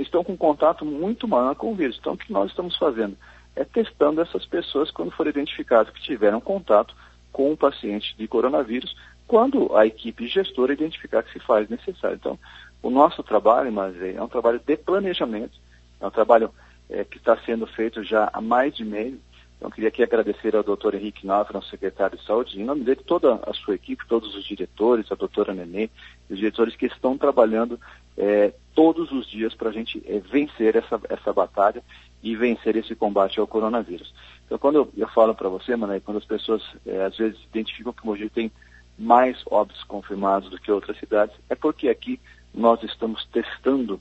estão 0.00 0.22
com 0.24 0.36
contato 0.36 0.84
muito 0.84 1.26
maior 1.26 1.54
com 1.54 1.72
o 1.72 1.74
vírus. 1.74 1.96
Então, 1.98 2.14
o 2.14 2.16
que 2.16 2.32
nós 2.32 2.50
estamos 2.50 2.76
fazendo? 2.76 3.16
É 3.56 3.64
testando 3.64 4.20
essas 4.20 4.44
pessoas 4.46 4.90
quando 4.90 5.10
for 5.12 5.26
identificado 5.26 5.92
que 5.92 6.02
tiveram 6.02 6.40
contato 6.40 6.94
com 7.32 7.52
um 7.52 7.56
paciente 7.56 8.14
de 8.16 8.28
coronavírus, 8.28 8.94
quando 9.26 9.76
a 9.76 9.86
equipe 9.86 10.26
gestora 10.26 10.72
identificar 10.72 11.22
que 11.22 11.32
se 11.32 11.40
faz 11.40 11.68
necessário. 11.68 12.16
Então, 12.16 12.38
o 12.84 12.90
nosso 12.90 13.22
trabalho, 13.22 13.72
mas 13.72 14.00
é 14.02 14.22
um 14.22 14.28
trabalho 14.28 14.60
de 14.64 14.76
planejamento, 14.76 15.58
é 15.98 16.06
um 16.06 16.10
trabalho 16.10 16.50
é, 16.90 17.02
que 17.02 17.16
está 17.16 17.34
sendo 17.38 17.66
feito 17.66 18.04
já 18.04 18.28
há 18.30 18.42
mais 18.42 18.76
de 18.76 18.84
mês. 18.84 19.14
Então, 19.56 19.70
queria 19.70 19.88
aqui 19.88 20.02
agradecer 20.02 20.54
ao 20.54 20.62
doutor 20.62 20.94
Henrique 20.94 21.26
Nava, 21.26 21.54
nosso 21.54 21.70
secretário 21.70 22.18
de 22.18 22.24
saúde, 22.26 22.60
em 22.60 22.64
nome 22.64 22.84
dele, 22.84 23.00
toda 23.06 23.40
a 23.46 23.54
sua 23.54 23.74
equipe, 23.74 24.06
todos 24.06 24.36
os 24.36 24.44
diretores, 24.44 25.10
a 25.10 25.14
doutora 25.14 25.54
Nenê, 25.54 25.88
os 26.28 26.36
diretores 26.36 26.76
que 26.76 26.84
estão 26.84 27.16
trabalhando 27.16 27.80
é, 28.18 28.52
todos 28.74 29.10
os 29.10 29.26
dias 29.30 29.54
para 29.54 29.70
a 29.70 29.72
gente 29.72 30.02
é, 30.06 30.18
vencer 30.18 30.76
essa, 30.76 31.00
essa 31.08 31.32
batalha 31.32 31.82
e 32.22 32.36
vencer 32.36 32.76
esse 32.76 32.94
combate 32.94 33.40
ao 33.40 33.46
coronavírus. 33.46 34.12
Então, 34.44 34.58
quando 34.58 34.76
eu, 34.76 34.92
eu 34.94 35.08
falo 35.08 35.34
para 35.34 35.48
você, 35.48 35.74
Mané, 35.74 36.00
quando 36.00 36.18
as 36.18 36.26
pessoas 36.26 36.62
é, 36.86 37.02
às 37.02 37.16
vezes 37.16 37.38
identificam 37.44 37.94
que 37.94 38.02
o 38.02 38.06
Mogi 38.06 38.28
tem 38.28 38.52
mais 38.98 39.42
óbitos 39.46 39.82
confirmados 39.84 40.50
do 40.50 40.58
que 40.58 40.70
outras 40.70 40.98
cidades, 40.98 41.34
é 41.48 41.54
porque 41.54 41.88
aqui 41.88 42.20
nós 42.54 42.82
estamos 42.82 43.26
testando 43.32 44.00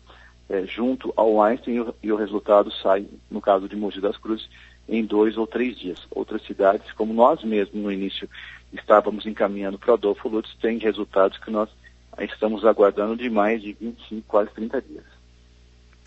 é, 0.49 0.65
junto 0.65 1.13
ao 1.15 1.41
Einstein 1.41 1.75
e 1.75 1.79
o, 1.81 1.95
e 2.03 2.11
o, 2.11 2.15
resultado 2.15 2.71
sai, 2.71 3.07
no 3.29 3.41
caso 3.41 3.67
de 3.67 3.75
Mogi 3.75 3.99
das 3.99 4.17
Cruzes, 4.17 4.47
em 4.87 5.03
dois 5.03 5.37
ou 5.37 5.47
três 5.47 5.77
dias. 5.77 5.99
Outras 6.11 6.45
cidades, 6.45 6.91
como 6.91 7.13
nós 7.13 7.43
mesmos 7.43 7.81
no 7.81 7.91
início 7.91 8.29
estávamos 8.71 9.25
encaminhando 9.25 9.79
para 9.79 9.93
Adolfo 9.93 10.27
Lutz, 10.27 10.53
têm 10.61 10.77
resultados 10.77 11.37
que 11.37 11.49
nós 11.49 11.69
estamos 12.19 12.65
aguardando 12.65 13.15
de 13.15 13.29
mais 13.29 13.61
de 13.61 13.73
25, 13.73 14.23
quase 14.27 14.51
30 14.51 14.81
dias. 14.81 15.03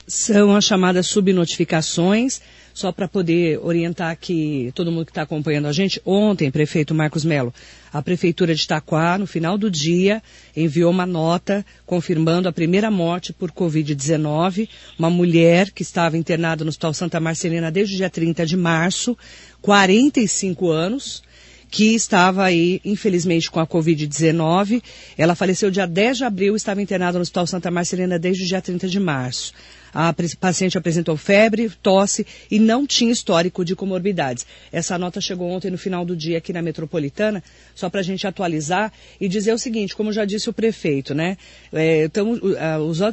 São 0.06 0.54
as 0.54 0.64
chamadas 0.64 1.08
subnotificações, 1.08 2.40
só 2.76 2.92
para 2.92 3.08
poder 3.08 3.58
orientar 3.62 4.10
aqui 4.10 4.70
todo 4.74 4.92
mundo 4.92 5.06
que 5.06 5.10
está 5.10 5.22
acompanhando 5.22 5.64
a 5.64 5.72
gente. 5.72 5.98
Ontem, 6.04 6.50
prefeito 6.50 6.94
Marcos 6.94 7.24
Melo, 7.24 7.52
a 7.90 8.02
Prefeitura 8.02 8.54
de 8.54 8.62
Itaquá, 8.62 9.16
no 9.16 9.26
final 9.26 9.56
do 9.56 9.70
dia, 9.70 10.22
enviou 10.54 10.90
uma 10.90 11.06
nota 11.06 11.64
confirmando 11.86 12.50
a 12.50 12.52
primeira 12.52 12.90
morte 12.90 13.32
por 13.32 13.50
Covid-19, 13.50 14.68
uma 14.98 15.08
mulher 15.08 15.70
que 15.70 15.80
estava 15.80 16.18
internada 16.18 16.64
no 16.64 16.68
Hospital 16.68 16.92
Santa 16.92 17.18
Marcelina 17.18 17.70
desde 17.72 17.94
o 17.94 17.96
dia 17.96 18.10
30 18.10 18.44
de 18.44 18.58
março, 18.58 19.16
45 19.62 20.68
anos, 20.68 21.22
que 21.70 21.94
estava 21.94 22.44
aí, 22.44 22.82
infelizmente, 22.84 23.50
com 23.50 23.58
a 23.58 23.66
Covid-19. 23.66 24.82
Ela 25.16 25.34
faleceu 25.34 25.70
dia 25.70 25.86
10 25.86 26.18
de 26.18 26.24
abril, 26.24 26.54
estava 26.54 26.82
internada 26.82 27.16
no 27.16 27.22
Hospital 27.22 27.46
Santa 27.46 27.70
Marcelina 27.70 28.18
desde 28.18 28.44
o 28.44 28.46
dia 28.46 28.60
30 28.60 28.86
de 28.86 29.00
março. 29.00 29.54
A 29.98 30.14
paciente 30.38 30.76
apresentou 30.76 31.16
febre, 31.16 31.70
tosse 31.82 32.26
e 32.50 32.58
não 32.58 32.86
tinha 32.86 33.10
histórico 33.10 33.64
de 33.64 33.74
comorbidades. 33.74 34.44
Essa 34.70 34.98
nota 34.98 35.22
chegou 35.22 35.48
ontem 35.48 35.70
no 35.70 35.78
final 35.78 36.04
do 36.04 36.14
dia 36.14 36.36
aqui 36.36 36.52
na 36.52 36.60
metropolitana, 36.60 37.42
só 37.74 37.88
para 37.88 38.00
a 38.00 38.02
gente 38.02 38.26
atualizar 38.26 38.92
e 39.18 39.26
dizer 39.26 39.54
o 39.54 39.58
seguinte, 39.58 39.96
como 39.96 40.12
já 40.12 40.26
disse 40.26 40.50
o 40.50 40.52
prefeito, 40.52 41.14
né? 41.14 41.38
É, 41.72 42.04
então, 42.04 42.38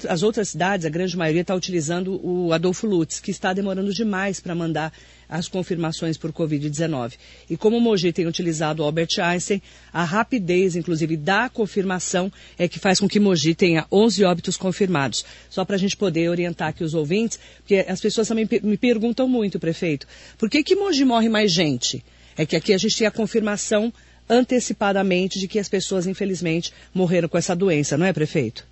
as 0.10 0.24
outras 0.24 0.50
cidades, 0.50 0.86
a 0.86 0.89
grande 0.89 1.15
maioria, 1.15 1.39
está 1.39 1.56
utilizando 1.56 2.19
o 2.22 2.52
Adolfo 2.52 2.86
Lutz, 2.86 3.22
que 3.22 3.32
está 3.32 3.54
demorando 3.54 3.93
demais 3.93 4.41
para 4.41 4.54
mandar 4.54 4.91
as 5.34 5.48
confirmações 5.48 6.15
por 6.15 6.32
Covid-19. 6.32 7.17
E 7.50 7.58
como 7.58 7.78
o 7.78 7.82
Mogi 7.82 8.13
tem 8.13 8.28
utilizado 8.28 8.84
o 8.84 8.86
Albert 8.86 9.19
Einstein, 9.19 9.60
a 9.91 10.04
rapidez, 10.04 10.76
inclusive, 10.76 11.17
da 11.17 11.50
confirmação 11.50 12.32
é 12.56 12.67
que 12.67 12.78
faz 12.78 13.00
com 13.00 13.08
que 13.08 13.19
Mogi 13.19 13.56
tenha 13.56 13.88
11 13.91 14.24
óbitos 14.26 14.56
confirmados. 14.56 15.26
Só 15.50 15.65
para 15.65 15.76
a 15.76 15.80
gente 15.80 15.98
poder 15.98 16.30
orientar 16.30 16.67
aqui 16.67 16.84
os 16.84 16.93
ouvintes, 16.93 17.39
porque 17.58 17.84
as 17.89 18.00
pessoas 18.00 18.28
também 18.28 18.48
me 18.62 18.78
perguntam 18.78 19.28
muito, 19.28 19.60
prefeito, 19.60 20.06
por 20.38 20.52
que 20.52 20.63
que 20.63 20.76
Mogi 20.76 21.04
morre 21.04 21.30
mais 21.30 21.52
gente? 21.52 22.06
É 22.38 22.46
que 22.46 22.56
aqui 22.56 22.72
a 22.72 22.78
gente 22.78 22.96
tem 22.96 23.08
a 23.08 23.12
confirmação 23.12 23.91
antecipadamente 24.30 25.39
de 25.39 25.48
que 25.48 25.58
as 25.58 25.67
pessoas, 25.67 26.06
infelizmente, 26.06 26.72
morreram 26.93 27.28
com 27.28 27.39
essa 27.39 27.56
doença, 27.56 27.98
não 27.98 28.06
é, 28.06 28.13
prefeito? 28.13 28.67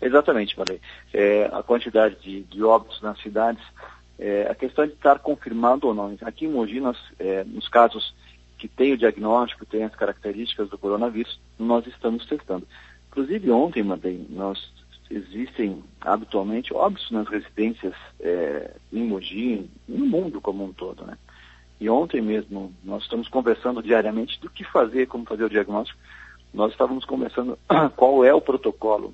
Exatamente, 0.00 0.56
Marley. 0.56 0.80
É, 1.12 1.50
a 1.52 1.62
quantidade 1.62 2.16
de, 2.22 2.42
de 2.44 2.62
óbitos 2.62 3.02
nas 3.02 3.20
cidades 3.20 3.62
é, 4.18 4.48
a 4.50 4.54
questão 4.54 4.86
de 4.86 4.92
estar 4.92 5.18
confirmado 5.18 5.86
ou 5.86 5.94
não. 5.94 6.16
Aqui 6.22 6.46
em 6.46 6.50
Mogi, 6.50 6.80
nós, 6.80 6.98
é, 7.18 7.44
nos 7.44 7.68
casos 7.68 8.14
que 8.58 8.68
tem 8.68 8.92
o 8.92 8.98
diagnóstico, 8.98 9.66
tem 9.66 9.84
as 9.84 9.94
características 9.94 10.68
do 10.68 10.78
coronavírus, 10.78 11.38
nós 11.58 11.86
estamos 11.86 12.24
testando. 12.26 12.66
Inclusive 13.10 13.50
ontem, 13.50 13.82
Madei, 13.82 14.26
nós 14.30 14.72
existem 15.10 15.82
habitualmente 16.00 16.72
óbitos 16.72 17.10
nas 17.10 17.28
residências 17.28 17.94
é, 18.20 18.70
em 18.92 19.04
Mogi, 19.04 19.68
no 19.86 20.06
mundo 20.06 20.40
como 20.40 20.64
um 20.64 20.72
todo, 20.72 21.04
né? 21.04 21.18
E 21.80 21.90
ontem 21.90 22.22
mesmo, 22.22 22.72
nós 22.82 23.02
estamos 23.02 23.28
conversando 23.28 23.82
diariamente 23.82 24.40
do 24.40 24.48
que 24.48 24.64
fazer, 24.64 25.06
como 25.06 25.26
fazer 25.26 25.44
o 25.44 25.50
diagnóstico. 25.50 25.98
Nós 26.52 26.72
estávamos 26.72 27.04
conversando 27.04 27.58
qual 27.96 28.24
é 28.24 28.32
o 28.32 28.40
protocolo 28.40 29.12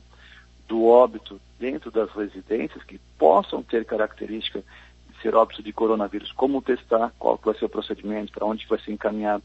do 0.68 0.84
óbito 0.84 1.40
dentro 1.58 1.90
das 1.90 2.10
residências 2.12 2.84
que 2.84 3.00
possam 3.18 3.62
ter 3.62 3.84
característica 3.84 4.62
ser 5.20 5.34
óbito 5.34 5.62
de 5.62 5.72
coronavírus, 5.72 6.32
como 6.32 6.62
testar, 6.62 7.12
qual 7.18 7.38
vai 7.42 7.54
ser 7.54 7.64
o 7.66 7.68
procedimento, 7.68 8.32
para 8.32 8.46
onde 8.46 8.66
vai 8.66 8.78
ser 8.78 8.92
encaminhado 8.92 9.42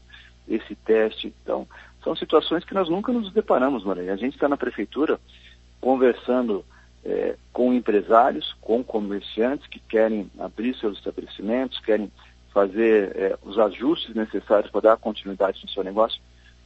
esse 0.48 0.74
teste. 0.74 1.32
Então, 1.42 1.66
são 2.02 2.14
situações 2.14 2.64
que 2.64 2.74
nós 2.74 2.88
nunca 2.88 3.12
nos 3.12 3.32
deparamos, 3.32 3.84
Maria. 3.84 4.12
A 4.12 4.16
gente 4.16 4.34
está 4.34 4.48
na 4.48 4.56
prefeitura 4.56 5.18
conversando 5.80 6.64
é, 7.04 7.36
com 7.52 7.72
empresários, 7.72 8.54
com 8.60 8.82
comerciantes 8.82 9.66
que 9.66 9.78
querem 9.78 10.30
abrir 10.38 10.76
seus 10.76 10.98
estabelecimentos, 10.98 11.80
querem 11.80 12.10
fazer 12.52 13.12
é, 13.14 13.38
os 13.42 13.58
ajustes 13.58 14.14
necessários 14.14 14.70
para 14.70 14.80
dar 14.80 14.96
continuidade 14.96 15.60
no 15.62 15.68
seu 15.68 15.84
negócio. 15.84 16.20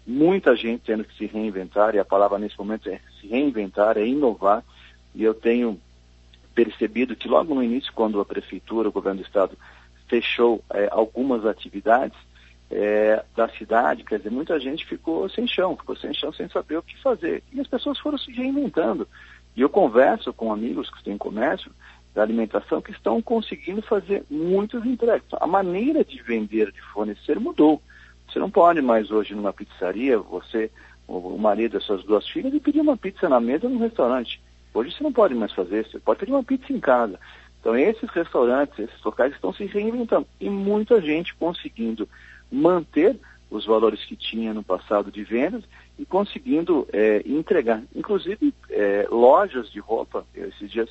Muita 0.06 0.56
gente 0.56 0.82
tendo 0.86 1.04
que 1.04 1.16
se 1.16 1.26
reinventar, 1.26 1.94
e 1.94 1.98
a 1.98 2.04
palavra 2.04 2.38
nesse 2.38 2.58
momento 2.58 2.88
é 2.88 3.00
se 3.20 3.26
reinventar, 3.26 3.98
é 3.98 4.06
inovar, 4.06 4.64
e 5.14 5.22
eu 5.22 5.34
tenho 5.34 5.78
percebido 6.64 7.16
que 7.16 7.26
logo 7.26 7.54
no 7.54 7.62
início, 7.62 7.90
quando 7.94 8.20
a 8.20 8.24
prefeitura, 8.24 8.90
o 8.90 8.92
governo 8.92 9.20
do 9.22 9.26
estado 9.26 9.56
fechou 10.06 10.62
é, 10.74 10.88
algumas 10.90 11.46
atividades 11.46 12.18
é, 12.70 13.24
da 13.34 13.48
cidade, 13.48 14.04
quer 14.04 14.18
dizer, 14.18 14.30
muita 14.30 14.60
gente 14.60 14.84
ficou 14.84 15.26
sem 15.30 15.46
chão, 15.46 15.74
ficou 15.74 15.96
sem 15.96 16.12
chão 16.12 16.30
sem 16.34 16.48
saber 16.50 16.76
o 16.76 16.82
que 16.82 17.00
fazer. 17.00 17.42
E 17.50 17.60
as 17.60 17.66
pessoas 17.66 17.98
foram 17.98 18.18
se 18.18 18.30
reinventando. 18.30 19.08
E 19.56 19.62
eu 19.62 19.70
converso 19.70 20.34
com 20.34 20.52
amigos 20.52 20.90
que 20.90 21.02
têm 21.02 21.16
comércio 21.16 21.72
da 22.14 22.22
alimentação 22.22 22.82
que 22.82 22.92
estão 22.92 23.22
conseguindo 23.22 23.80
fazer 23.80 24.22
muitos 24.28 24.84
entregas. 24.84 25.26
A 25.40 25.46
maneira 25.46 26.04
de 26.04 26.22
vender, 26.22 26.70
de 26.72 26.82
fornecer 26.92 27.40
mudou. 27.40 27.80
Você 28.28 28.38
não 28.38 28.50
pode 28.50 28.82
mais 28.82 29.10
hoje 29.10 29.34
numa 29.34 29.52
pizzaria, 29.52 30.18
você, 30.18 30.70
o 31.08 31.38
marido 31.38 31.78
e 31.78 31.80
suas 31.80 32.04
duas 32.04 32.28
filhas, 32.28 32.52
e 32.52 32.60
pedir 32.60 32.80
uma 32.80 32.98
pizza 32.98 33.30
na 33.30 33.40
mesa 33.40 33.66
num 33.66 33.78
restaurante. 33.78 34.40
Hoje 34.72 34.92
você 34.92 35.02
não 35.02 35.12
pode 35.12 35.34
mais 35.34 35.52
fazer, 35.52 35.86
você 35.86 35.98
pode 35.98 36.20
pedir 36.20 36.32
uma 36.32 36.44
pizza 36.44 36.72
em 36.72 36.80
casa. 36.80 37.18
Então 37.60 37.76
esses 37.76 38.08
restaurantes, 38.10 38.78
esses 38.78 39.02
locais 39.02 39.34
estão 39.34 39.52
se 39.52 39.64
reinventando 39.66 40.26
e 40.40 40.48
muita 40.48 41.00
gente 41.00 41.34
conseguindo 41.34 42.08
manter 42.50 43.18
os 43.50 43.66
valores 43.66 44.04
que 44.04 44.16
tinha 44.16 44.54
no 44.54 44.62
passado 44.62 45.10
de 45.10 45.24
vendas 45.24 45.64
e 45.98 46.06
conseguindo 46.06 46.86
é, 46.92 47.22
entregar. 47.26 47.82
Inclusive 47.94 48.54
é, 48.70 49.06
lojas 49.10 49.70
de 49.70 49.80
roupa, 49.80 50.24
eu, 50.34 50.48
esses 50.48 50.70
dias 50.70 50.88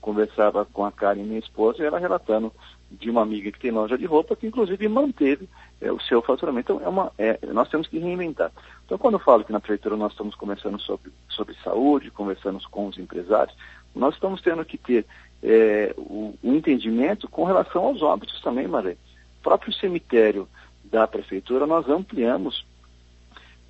conversava 0.00 0.64
com 0.64 0.84
a 0.84 0.92
Karen, 0.92 1.22
minha 1.22 1.38
esposa, 1.38 1.82
e 1.82 1.86
ela 1.86 1.98
relatando 1.98 2.52
de 2.90 3.08
uma 3.08 3.22
amiga 3.22 3.50
que 3.50 3.58
tem 3.58 3.70
loja 3.70 3.96
de 3.96 4.04
roupa, 4.04 4.36
que 4.36 4.46
inclusive 4.46 4.86
manteve 4.88 5.48
é, 5.80 5.90
o 5.90 6.00
seu 6.00 6.20
faturamento. 6.20 6.72
Então, 6.72 6.84
é 6.84 6.88
uma, 6.88 7.12
é, 7.16 7.38
nós 7.52 7.68
temos 7.70 7.86
que 7.86 7.98
reinventar. 7.98 8.52
Então, 8.92 8.98
quando 8.98 9.14
eu 9.14 9.20
falo 9.20 9.42
que 9.42 9.52
na 9.52 9.58
prefeitura 9.58 9.96
nós 9.96 10.12
estamos 10.12 10.34
conversando 10.34 10.78
sobre, 10.78 11.10
sobre 11.30 11.54
saúde, 11.64 12.10
conversando 12.10 12.60
com 12.68 12.88
os 12.88 12.98
empresários, 12.98 13.56
nós 13.94 14.12
estamos 14.12 14.42
tendo 14.42 14.62
que 14.66 14.76
ter 14.76 15.06
é, 15.42 15.94
o, 15.96 16.34
o, 16.42 16.52
entendimento 16.52 17.26
com 17.26 17.44
relação 17.44 17.86
aos 17.86 18.02
óbitos 18.02 18.38
também, 18.42 18.68
Maré. 18.68 18.98
O 19.40 19.42
próprio 19.42 19.72
cemitério 19.72 20.46
da 20.84 21.06
prefeitura, 21.06 21.66
nós 21.66 21.88
ampliamos 21.88 22.66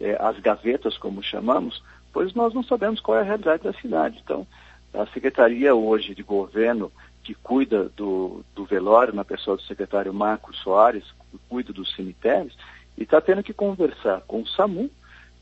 é, 0.01 0.17
as 0.21 0.41
gavetas, 0.41 0.99
como 0.99 1.23
chamamos, 1.23 1.81
pois 2.13 2.35
nós 2.35 2.53
não 2.53 2.65
sabemos 2.65 2.99
qual 2.99 3.19
é 3.19 3.21
a 3.21 3.25
realidade 3.25 3.63
da 3.63 3.73
cidade. 3.75 4.21
Então, 4.25 4.45
a 4.93 5.07
Secretaria 5.07 5.73
hoje 5.73 6.17
de 6.17 6.25
Governo, 6.25 6.91
que 7.23 7.33
cuida 7.33 7.89
do, 7.91 8.45
do 8.57 8.65
velório, 8.65 9.15
na 9.15 9.25
pessoa 9.25 9.57
do 9.57 9.63
secretário 9.63 10.13
Marcos 10.13 10.59
Soares, 10.59 11.05
que 11.31 11.39
cuida 11.49 11.73
dos 11.73 11.95
cemitérios, 11.95 12.59
e 12.99 13.05
está 13.05 13.21
tendo 13.21 13.45
que 13.45 13.53
conversar 13.53 14.23
com 14.23 14.43
o 14.43 14.49
SAMU, 14.49 14.91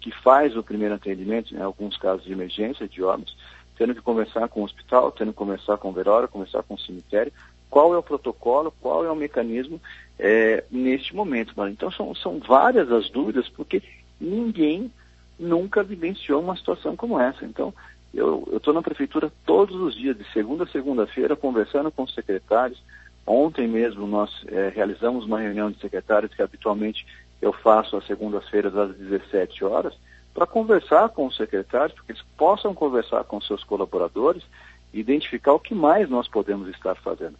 que 0.00 0.10
faz 0.10 0.56
o 0.56 0.62
primeiro 0.62 0.94
atendimento 0.94 1.54
em 1.54 1.60
alguns 1.60 1.96
casos 1.96 2.24
de 2.24 2.32
emergência, 2.32 2.88
de 2.88 3.02
óbitos, 3.02 3.36
tendo 3.76 3.94
que 3.94 4.00
conversar 4.00 4.48
com 4.48 4.60
o 4.60 4.64
hospital, 4.64 5.12
tendo 5.12 5.32
que 5.32 5.38
conversar 5.38 5.76
com 5.78 5.90
o 5.90 5.92
velório, 5.92 6.28
conversar 6.28 6.62
com 6.62 6.74
o 6.74 6.80
cemitério, 6.80 7.32
qual 7.68 7.94
é 7.94 7.98
o 7.98 8.02
protocolo, 8.02 8.74
qual 8.80 9.04
é 9.04 9.10
o 9.10 9.16
mecanismo 9.16 9.80
é, 10.18 10.64
neste 10.70 11.14
momento. 11.14 11.54
Então 11.68 11.90
são, 11.90 12.14
são 12.14 12.38
várias 12.40 12.90
as 12.90 13.08
dúvidas, 13.10 13.48
porque 13.48 13.82
ninguém 14.20 14.90
nunca 15.38 15.82
vivenciou 15.82 16.42
uma 16.42 16.56
situação 16.56 16.94
como 16.94 17.18
essa. 17.18 17.44
Então, 17.44 17.72
eu 18.12 18.46
estou 18.52 18.74
na 18.74 18.82
prefeitura 18.82 19.32
todos 19.46 19.76
os 19.76 19.94
dias, 19.94 20.18
de 20.18 20.30
segunda 20.32 20.64
a 20.64 20.68
segunda-feira, 20.68 21.36
conversando 21.36 21.90
com 21.90 22.02
os 22.02 22.14
secretários. 22.14 22.82
Ontem 23.26 23.68
mesmo 23.68 24.06
nós 24.06 24.30
é, 24.48 24.70
realizamos 24.74 25.24
uma 25.24 25.40
reunião 25.40 25.70
de 25.70 25.80
secretários 25.80 26.34
que 26.34 26.42
habitualmente 26.42 27.06
eu 27.40 27.52
faço 27.52 27.96
às 27.96 28.06
segundas-feiras 28.06 28.76
às 28.76 28.94
17 28.96 29.64
horas, 29.64 29.94
para 30.32 30.46
conversar 30.46 31.08
com 31.08 31.26
os 31.26 31.36
secretários, 31.36 31.92
para 31.92 32.04
que 32.04 32.12
eles 32.12 32.22
possam 32.36 32.74
conversar 32.74 33.24
com 33.24 33.40
seus 33.40 33.64
colaboradores 33.64 34.44
e 34.92 35.00
identificar 35.00 35.52
o 35.52 35.60
que 35.60 35.74
mais 35.74 36.08
nós 36.08 36.28
podemos 36.28 36.68
estar 36.68 36.94
fazendo. 36.96 37.36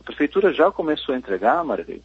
A 0.00 0.04
prefeitura 0.04 0.52
já 0.52 0.70
começou 0.70 1.14
a 1.14 1.18
entregar, 1.18 1.62
Marilei, 1.64 2.02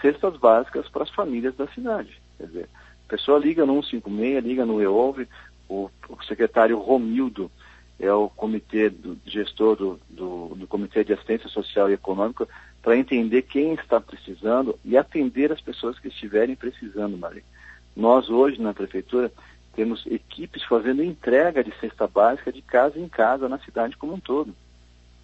cestas 0.00 0.36
básicas 0.36 0.88
para 0.88 1.02
as 1.02 1.10
famílias 1.10 1.54
da 1.56 1.66
cidade. 1.68 2.20
Quer 2.38 2.46
dizer, 2.46 2.68
a 3.06 3.10
pessoa 3.10 3.38
liga 3.38 3.66
no 3.66 3.82
156, 3.82 4.44
liga 4.44 4.64
no 4.64 4.80
EOV, 4.80 5.26
o, 5.68 5.90
o 6.08 6.22
secretário 6.24 6.78
Romildo 6.78 7.50
é 7.98 8.12
o 8.12 8.28
comitê 8.28 8.90
do, 8.90 9.16
gestor 9.24 9.76
do, 9.76 10.00
do, 10.08 10.54
do, 10.56 10.66
Comitê 10.66 11.04
de 11.04 11.12
Assistência 11.12 11.48
Social 11.48 11.88
e 11.88 11.94
Econômica 11.94 12.48
para 12.82 12.96
entender 12.96 13.42
quem 13.42 13.74
está 13.74 14.00
precisando 14.00 14.78
e 14.84 14.96
atender 14.96 15.52
as 15.52 15.60
pessoas 15.60 15.98
que 15.98 16.08
estiverem 16.08 16.56
precisando, 16.56 17.16
Maria. 17.16 17.44
Nós 17.96 18.28
hoje 18.28 18.60
na 18.60 18.74
prefeitura 18.74 19.30
temos 19.74 20.04
equipes 20.06 20.64
fazendo 20.64 21.02
entrega 21.02 21.62
de 21.62 21.72
cesta 21.78 22.06
básica 22.06 22.52
de 22.52 22.60
casa 22.60 22.98
em 22.98 23.08
casa 23.08 23.48
na 23.48 23.58
cidade 23.58 23.96
como 23.96 24.14
um 24.14 24.20
todo. 24.20 24.54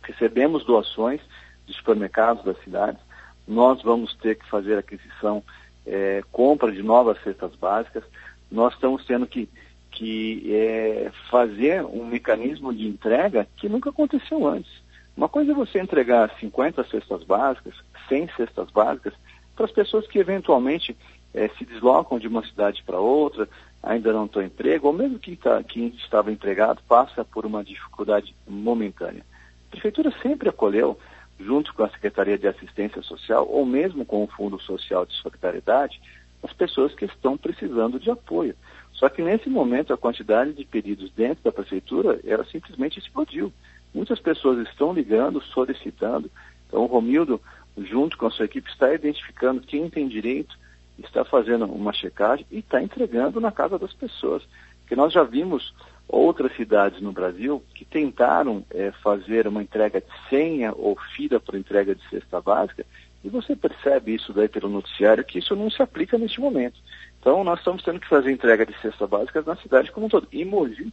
Recebemos 0.03 0.65
doações 0.65 1.21
de 1.67 1.75
supermercados 1.75 2.45
da 2.45 2.55
cidade, 2.55 2.99
nós 3.47 3.83
vamos 3.83 4.15
ter 4.17 4.37
que 4.37 4.49
fazer 4.49 4.79
aquisição, 4.79 5.43
é, 5.85 6.23
compra 6.31 6.71
de 6.71 6.83
novas 6.83 7.21
cestas 7.23 7.55
básicas, 7.57 8.05
nós 8.51 8.73
estamos 8.75 9.05
tendo 9.05 9.27
que 9.27 9.49
que 9.91 10.55
é 10.55 11.11
fazer 11.31 11.85
um 11.85 12.07
mecanismo 12.07 12.73
de 12.73 12.87
entrega 12.87 13.49
que 13.57 13.69
nunca 13.69 13.91
aconteceu 13.91 14.47
antes. 14.47 14.71
Uma 15.19 15.29
coisa 15.29 15.51
é 15.51 15.55
você 15.55 15.81
entregar 15.81 16.31
50 16.39 16.85
cestas 16.85 17.25
básicas, 17.25 17.75
100 18.09 18.29
cestas 18.37 18.71
básicas, 18.71 19.13
para 19.57 19.65
as 19.65 19.73
pessoas 19.73 20.07
que 20.07 20.17
eventualmente 20.17 20.97
é, 21.35 21.49
se 21.49 21.65
deslocam 21.65 22.21
de 22.21 22.29
uma 22.29 22.47
cidade 22.47 22.85
para 22.85 23.01
outra, 23.01 23.49
ainda 23.83 24.13
não 24.13 24.27
estão 24.27 24.41
emprego, 24.41 24.87
ou 24.87 24.93
mesmo 24.93 25.19
que, 25.19 25.35
tá, 25.35 25.61
que 25.65 25.93
estava 25.99 26.31
empregado 26.31 26.81
passa 26.89 27.25
por 27.25 27.45
uma 27.45 27.65
dificuldade 27.65 28.33
momentânea. 28.47 29.25
A 29.67 29.71
Prefeitura 29.73 30.15
sempre 30.23 30.51
acolheu, 30.51 30.97
junto 31.37 31.75
com 31.75 31.83
a 31.83 31.91
Secretaria 31.91 32.39
de 32.39 32.47
Assistência 32.47 33.03
Social, 33.03 33.45
ou 33.51 33.67
mesmo 33.67 34.07
com 34.07 34.23
o 34.23 34.29
Fundo 34.29 34.61
Social 34.61 35.05
de 35.05 35.15
Solidariedade, 35.15 36.01
as 36.45 36.53
pessoas 36.53 36.95
que 36.95 37.07
estão 37.07 37.37
precisando 37.37 37.99
de 37.99 38.09
apoio. 38.09 38.55
Só 38.93 39.09
que 39.09 39.21
nesse 39.21 39.51
momento 39.51 39.93
a 39.93 39.99
quantidade 39.99 40.53
de 40.53 40.65
pedidos 40.65 41.11
dentro 41.11 41.43
da 41.43 41.51
prefeitura, 41.51 42.21
ela 42.25 42.45
simplesmente 42.45 43.01
explodiu. 43.01 43.53
Muitas 43.99 44.21
pessoas 44.21 44.65
estão 44.69 44.93
ligando, 44.93 45.43
solicitando. 45.43 46.31
Então 46.69 46.83
o 46.83 46.87
Romildo, 46.87 47.41
junto 47.77 48.17
com 48.17 48.27
a 48.27 48.31
sua 48.31 48.45
equipe, 48.45 48.71
está 48.71 48.95
identificando 48.95 49.61
quem 49.61 49.91
tem 49.91 50.07
direito, 50.07 50.57
está 51.01 51.25
fazendo 51.25 51.65
uma 51.65 51.93
checagem 51.93 52.47
e 52.49 52.61
está 52.61 52.81
entregando 52.81 53.41
na 53.41 53.51
casa 53.51 53.77
das 53.77 53.93
pessoas. 53.93 54.45
Porque 54.83 54.95
nós 54.95 55.13
já 55.13 55.25
vimos 55.25 55.75
outras 56.07 56.55
cidades 56.55 57.01
no 57.01 57.11
Brasil 57.11 57.61
que 57.75 57.85
tentaram 57.85 58.65
é, 58.71 58.93
fazer 59.03 59.49
uma 59.49 59.65
entrega 59.65 60.01
de 60.01 60.29
senha 60.31 60.73
ou 60.73 60.97
fila 61.17 61.41
para 61.41 61.59
entrega 61.59 61.93
de 61.93 62.09
cesta 62.09 62.41
básica, 62.41 62.87
e 63.25 63.29
você 63.29 63.57
percebe 63.57 64.15
isso 64.15 64.33
daí 64.33 64.49
pelo 64.49 64.69
noticiário 64.69 65.25
que 65.25 65.41
isso 65.41 65.57
não 65.57 65.69
se 65.69 65.83
aplica 65.83 66.17
neste 66.17 66.41
momento. 66.41 66.79
Então, 67.21 67.43
nós 67.43 67.59
estamos 67.59 67.83
tendo 67.83 67.99
que 67.99 68.09
fazer 68.09 68.31
entrega 68.31 68.65
de 68.65 68.81
cestas 68.81 69.11
básicas 69.11 69.45
na 69.45 69.57
cidade 69.57 69.91
como 69.91 70.07
um 70.07 70.09
todo. 70.09 70.29
E 70.31 70.45
Mogi, 70.45 70.93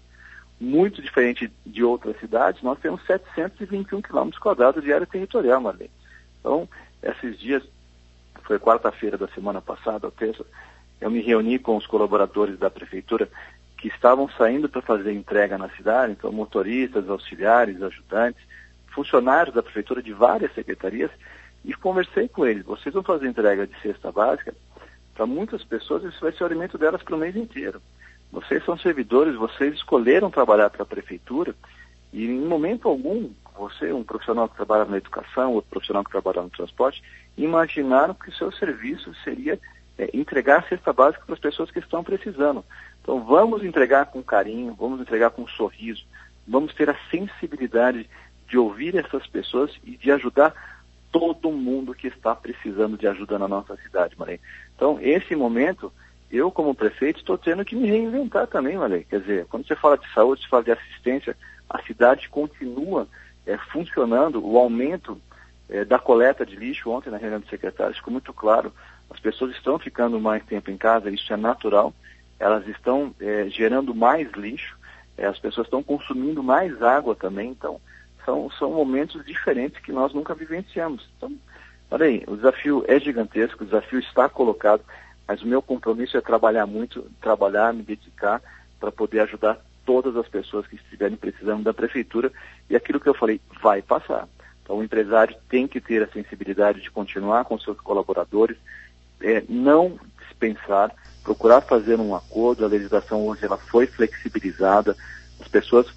muito 0.59 1.01
diferente 1.01 1.51
de 1.65 1.83
outras 1.83 2.17
cidades, 2.19 2.61
nós 2.61 2.79
temos 2.79 3.05
721 3.05 4.01
quilômetros 4.01 4.41
quadrados 4.41 4.83
de 4.83 4.93
área 4.93 5.05
territorial, 5.05 5.61
Marlene. 5.61 5.91
Então, 6.39 6.67
esses 7.03 7.39
dias, 7.39 7.63
foi 8.43 8.59
quarta-feira 8.59 9.17
da 9.17 9.27
semana 9.29 9.61
passada, 9.61 10.09
terça, 10.11 10.45
eu 11.01 11.11
me 11.11 11.21
reuni 11.21 11.59
com 11.59 11.75
os 11.75 11.85
colaboradores 11.85 12.57
da 12.57 12.69
prefeitura 12.69 13.29
que 13.77 13.87
estavam 13.87 14.29
saindo 14.29 14.69
para 14.69 14.81
fazer 14.81 15.11
entrega 15.11 15.57
na 15.57 15.69
cidade, 15.69 16.13
então 16.13 16.31
motoristas, 16.31 17.09
auxiliares, 17.09 17.81
ajudantes, 17.81 18.41
funcionários 18.87 19.53
da 19.53 19.61
prefeitura 19.61 20.01
de 20.01 20.13
várias 20.13 20.53
secretarias, 20.53 21.11
e 21.65 21.73
conversei 21.73 22.27
com 22.27 22.45
eles. 22.45 22.63
Vocês 22.63 22.93
vão 22.93 23.03
fazer 23.03 23.27
entrega 23.27 23.67
de 23.67 23.75
cesta 23.81 24.11
básica? 24.11 24.53
Para 25.15 25.25
muitas 25.25 25.63
pessoas, 25.63 26.03
isso 26.03 26.21
vai 26.21 26.31
ser 26.31 26.43
o 26.43 26.45
alimento 26.45 26.77
delas 26.77 27.01
para 27.01 27.15
o 27.15 27.17
mês 27.17 27.35
inteiro. 27.35 27.81
Vocês 28.31 28.63
são 28.65 28.77
servidores, 28.77 29.35
vocês 29.35 29.73
escolheram 29.75 30.29
trabalhar 30.29 30.69
para 30.69 30.83
a 30.83 30.85
prefeitura 30.85 31.55
e 32.11 32.25
em 32.25 32.45
momento 32.45 32.87
algum, 32.87 33.29
você, 33.57 33.91
um 33.91 34.03
profissional 34.03 34.47
que 34.49 34.55
trabalha 34.55 34.85
na 34.85 34.97
educação, 34.97 35.53
outro 35.53 35.69
profissional 35.69 36.03
que 36.03 36.11
trabalha 36.11 36.41
no 36.41 36.49
transporte, 36.49 37.03
imaginaram 37.37 38.13
que 38.13 38.29
o 38.29 38.33
seu 38.33 38.51
serviço 38.51 39.13
seria 39.23 39.59
é, 39.97 40.09
entregar 40.13 40.59
a 40.59 40.67
cesta 40.67 40.91
básica 40.91 41.23
para 41.25 41.35
as 41.35 41.39
pessoas 41.39 41.71
que 41.71 41.79
estão 41.79 42.03
precisando. 42.03 42.63
Então 43.01 43.23
vamos 43.23 43.63
entregar 43.63 44.07
com 44.07 44.21
carinho, 44.21 44.73
vamos 44.73 44.99
entregar 44.99 45.29
com 45.29 45.43
um 45.43 45.47
sorriso, 45.47 46.05
vamos 46.47 46.73
ter 46.73 46.89
a 46.89 46.97
sensibilidade 47.09 48.09
de 48.47 48.57
ouvir 48.57 48.95
essas 48.95 49.25
pessoas 49.27 49.71
e 49.83 49.97
de 49.97 50.11
ajudar 50.11 50.53
todo 51.11 51.51
mundo 51.51 51.93
que 51.93 52.07
está 52.07 52.35
precisando 52.35 52.97
de 52.97 53.07
ajuda 53.07 53.39
na 53.39 53.47
nossa 53.47 53.75
cidade, 53.77 54.17
Marém. 54.17 54.39
Então, 54.75 54.99
esse 55.01 55.35
momento, 55.35 55.91
eu 56.31 56.51
como 56.51 56.75
prefeito 56.75 57.19
estou 57.19 57.37
tendo 57.37 57.65
que 57.65 57.75
me 57.75 57.87
reinventar 57.87 58.47
também, 58.47 58.77
Marém. 58.77 59.05
Quer 59.09 59.21
dizer, 59.21 59.45
quando 59.45 59.67
você 59.67 59.75
fala 59.75 59.97
de 59.97 60.11
saúde, 60.13 60.41
você 60.41 60.47
fala 60.47 60.63
de 60.63 60.71
assistência, 60.71 61.35
a 61.69 61.81
cidade 61.83 62.29
continua 62.29 63.07
é, 63.45 63.57
funcionando, 63.57 64.45
o 64.45 64.57
aumento 64.57 65.19
é, 65.69 65.85
da 65.85 65.99
coleta 65.99 66.45
de 66.45 66.55
lixo 66.55 66.89
ontem 66.89 67.09
na 67.09 67.17
reunião 67.17 67.39
de 67.39 67.49
secretários 67.49 67.97
ficou 67.97 68.11
muito 68.11 68.33
claro, 68.33 68.73
as 69.09 69.19
pessoas 69.19 69.51
estão 69.55 69.77
ficando 69.77 70.19
mais 70.19 70.43
tempo 70.45 70.71
em 70.71 70.77
casa, 70.77 71.09
isso 71.09 71.31
é 71.31 71.37
natural, 71.37 71.93
elas 72.39 72.67
estão 72.67 73.13
é, 73.19 73.47
gerando 73.49 73.93
mais 73.93 74.31
lixo, 74.33 74.77
é, 75.17 75.25
as 75.25 75.39
pessoas 75.39 75.67
estão 75.67 75.81
consumindo 75.81 76.43
mais 76.43 76.81
água 76.81 77.15
também, 77.15 77.49
então 77.49 77.79
são, 78.25 78.49
são 78.51 78.71
momentos 78.71 79.23
diferentes 79.25 79.79
que 79.81 79.91
nós 79.91 80.13
nunca 80.13 80.33
vivenciamos. 80.33 81.07
Então, 81.15 81.31
olha 81.89 82.07
aí, 82.07 82.23
o 82.27 82.35
desafio 82.35 82.83
é 82.87 82.99
gigantesco, 82.99 83.63
o 83.63 83.67
desafio 83.67 83.99
está 83.99 84.27
colocado, 84.27 84.83
mas 85.27 85.41
o 85.41 85.47
meu 85.47 85.61
compromisso 85.61 86.17
é 86.17 86.21
trabalhar 86.21 86.65
muito, 86.65 87.09
trabalhar, 87.21 87.73
me 87.73 87.83
dedicar 87.83 88.41
para 88.79 88.91
poder 88.91 89.21
ajudar 89.21 89.59
todas 89.85 90.15
as 90.17 90.27
pessoas 90.27 90.67
que 90.67 90.75
estiverem 90.75 91.15
precisando 91.15 91.63
da 91.63 91.73
prefeitura 91.73 92.31
e 92.69 92.75
aquilo 92.75 92.99
que 92.99 93.07
eu 93.07 93.13
falei 93.13 93.39
vai 93.61 93.81
passar. 93.81 94.27
Então 94.63 94.77
o 94.77 94.83
empresário 94.83 95.35
tem 95.47 95.67
que 95.67 95.79
ter 95.79 96.01
a 96.03 96.07
sensibilidade 96.07 96.81
de 96.81 96.89
continuar 96.89 97.45
com 97.45 97.57
seus 97.59 97.79
colaboradores, 97.79 98.57
é, 99.21 99.43
não 99.47 99.99
dispensar, 100.19 100.91
procurar 101.23 101.61
fazer 101.61 101.99
um 101.99 102.15
acordo. 102.15 102.65
A 102.65 102.67
legislação 102.67 103.25
hoje 103.27 103.45
ela 103.45 103.57
foi 103.57 103.85
flexibilizada, 103.85 104.95
as 105.39 105.47
pessoas 105.47 105.87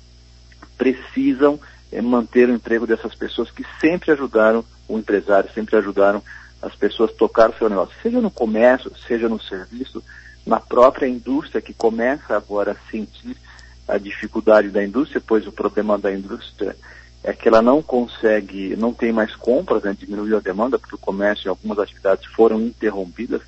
precisam 0.77 1.59
é, 1.91 2.03
manter 2.03 2.49
o 2.49 2.53
emprego 2.53 2.87
dessas 2.87 3.15
pessoas 3.15 3.51
que 3.51 3.65
sempre 3.81 4.13
ajudaram 4.13 4.65
o 4.87 4.99
empresário, 4.99 5.51
sempre 5.53 5.77
ajudaram 5.77 6.23
as 6.61 6.75
pessoas 6.75 7.13
tocar 7.13 7.51
o 7.51 7.57
seu 7.57 7.69
negócio, 7.69 7.95
seja 8.03 8.21
no 8.21 8.31
comércio, 8.31 8.93
seja 9.07 9.29
no 9.29 9.41
serviço, 9.41 10.03
na 10.45 10.59
própria 10.59 11.07
indústria 11.07 11.61
que 11.61 11.73
começa 11.73 12.37
agora 12.37 12.73
a 12.73 12.91
sentir 12.91 13.37
a 13.87 13.97
dificuldade 13.97 14.69
da 14.69 14.85
indústria, 14.85 15.23
pois 15.25 15.47
o 15.47 15.53
problema 15.53 15.97
da 15.99 16.13
indústria 16.13 16.77
é 17.23 17.33
que 17.33 17.49
ela 17.49 17.63
não 17.63 17.83
consegue, 17.83 18.77
não 18.77 18.93
tem 18.93 19.13
mais 19.13 19.35
compras, 19.35 19.83
né, 19.83 19.97
diminuiu 19.99 20.37
a 20.37 20.41
demanda, 20.41 20.79
porque 20.79 20.95
o 20.95 20.99
comércio 20.99 21.49
e 21.49 21.51
algumas 21.51 21.79
atividades 21.79 22.27
foram 22.27 22.61
interrompidas. 22.61 23.43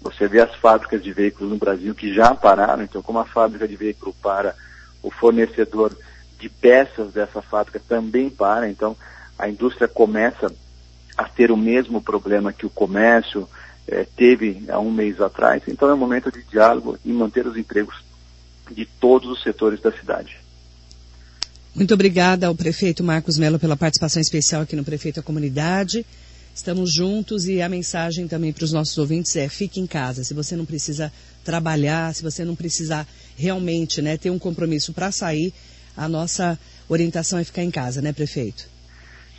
Você 0.00 0.26
vê 0.26 0.40
as 0.40 0.54
fábricas 0.56 1.02
de 1.02 1.12
veículos 1.12 1.50
no 1.50 1.58
Brasil 1.58 1.94
que 1.94 2.12
já 2.12 2.34
pararam, 2.34 2.82
então 2.82 3.02
como 3.02 3.18
a 3.18 3.24
fábrica 3.24 3.68
de 3.68 3.76
veículo 3.76 4.14
para, 4.22 4.54
o 5.02 5.10
fornecedor 5.10 5.96
de 6.38 6.48
peças 6.48 7.12
dessa 7.12 7.40
fábrica 7.40 7.80
também 7.88 8.28
para, 8.28 8.68
então 8.68 8.96
a 9.38 9.48
indústria 9.48 9.86
começa 9.86 10.52
a 11.22 11.28
ter 11.28 11.50
o 11.50 11.56
mesmo 11.56 12.02
problema 12.02 12.52
que 12.52 12.66
o 12.66 12.70
comércio 12.70 13.48
eh, 13.86 14.06
teve 14.16 14.64
há 14.68 14.78
um 14.80 14.90
mês 14.90 15.20
atrás, 15.20 15.62
então 15.68 15.88
é 15.88 15.94
um 15.94 15.98
momento 15.98 16.30
de 16.32 16.42
diálogo 16.42 16.98
e 17.04 17.12
manter 17.12 17.46
os 17.46 17.56
empregos 17.56 18.02
de 18.70 18.84
todos 18.84 19.30
os 19.30 19.42
setores 19.42 19.80
da 19.80 19.92
cidade. 19.92 20.36
Muito 21.74 21.94
obrigada 21.94 22.46
ao 22.46 22.54
prefeito 22.54 23.02
Marcos 23.04 23.38
Melo 23.38 23.58
pela 23.58 23.76
participação 23.76 24.20
especial 24.20 24.62
aqui 24.62 24.76
no 24.76 24.84
Prefeito 24.84 25.16
da 25.16 25.22
Comunidade. 25.22 26.04
Estamos 26.54 26.92
juntos 26.92 27.46
e 27.46 27.62
a 27.62 27.68
mensagem 27.68 28.28
também 28.28 28.52
para 28.52 28.64
os 28.64 28.72
nossos 28.72 28.98
ouvintes 28.98 29.34
é 29.36 29.48
fique 29.48 29.80
em 29.80 29.86
casa. 29.86 30.22
Se 30.22 30.34
você 30.34 30.54
não 30.54 30.66
precisa 30.66 31.10
trabalhar, 31.42 32.14
se 32.14 32.22
você 32.22 32.44
não 32.44 32.54
precisar 32.54 33.06
realmente 33.36 34.02
né, 34.02 34.18
ter 34.18 34.28
um 34.28 34.38
compromisso 34.38 34.92
para 34.92 35.10
sair, 35.10 35.54
a 35.96 36.06
nossa 36.08 36.58
orientação 36.88 37.38
é 37.38 37.44
ficar 37.44 37.62
em 37.62 37.70
casa, 37.70 38.02
né, 38.02 38.12
prefeito? 38.12 38.68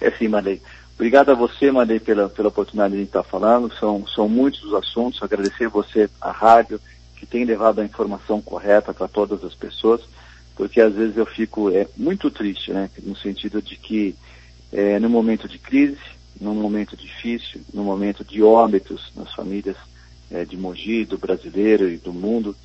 É 0.01 0.09
sim, 0.11 0.27
Marley. 0.27 0.59
Obrigado 0.95 1.31
a 1.31 1.35
você, 1.35 1.71
Marley, 1.71 1.99
pela, 1.99 2.29
pela 2.29 2.49
oportunidade 2.49 2.95
de 2.95 3.03
estar 3.03 3.23
falando. 3.23 3.73
São, 3.79 4.05
são 4.07 4.29
muitos 4.29 4.63
os 4.63 4.73
assuntos. 4.73 5.21
Agradecer 5.21 5.67
você, 5.67 6.09
a 6.21 6.31
rádio, 6.31 6.79
que 7.15 7.25
tem 7.25 7.45
levado 7.45 7.79
a 7.79 7.85
informação 7.85 8.41
correta 8.41 8.93
para 8.93 9.07
todas 9.07 9.43
as 9.43 9.55
pessoas 9.55 10.01
porque 10.55 10.79
às 10.79 10.93
vezes 10.93 11.17
eu 11.17 11.25
fico 11.25 11.69
é, 11.69 11.87
muito 11.97 12.29
triste, 12.29 12.71
né, 12.71 12.89
no 13.01 13.15
sentido 13.15 13.61
de 13.61 13.75
que 13.75 14.15
é, 14.71 14.99
no 14.99 15.09
momento 15.09 15.47
de 15.47 15.57
crise, 15.57 15.97
num 16.39 16.55
momento 16.55 16.95
difícil, 16.95 17.61
no 17.73 17.83
momento 17.83 18.23
de 18.23 18.41
óbitos 18.41 19.11
nas 19.15 19.33
famílias 19.33 19.77
é, 20.31 20.45
de 20.45 20.57
Mogi, 20.57 21.05
do 21.05 21.17
brasileiro 21.17 21.89
e 21.89 21.97
do 21.97 22.11
mundo, 22.11 22.55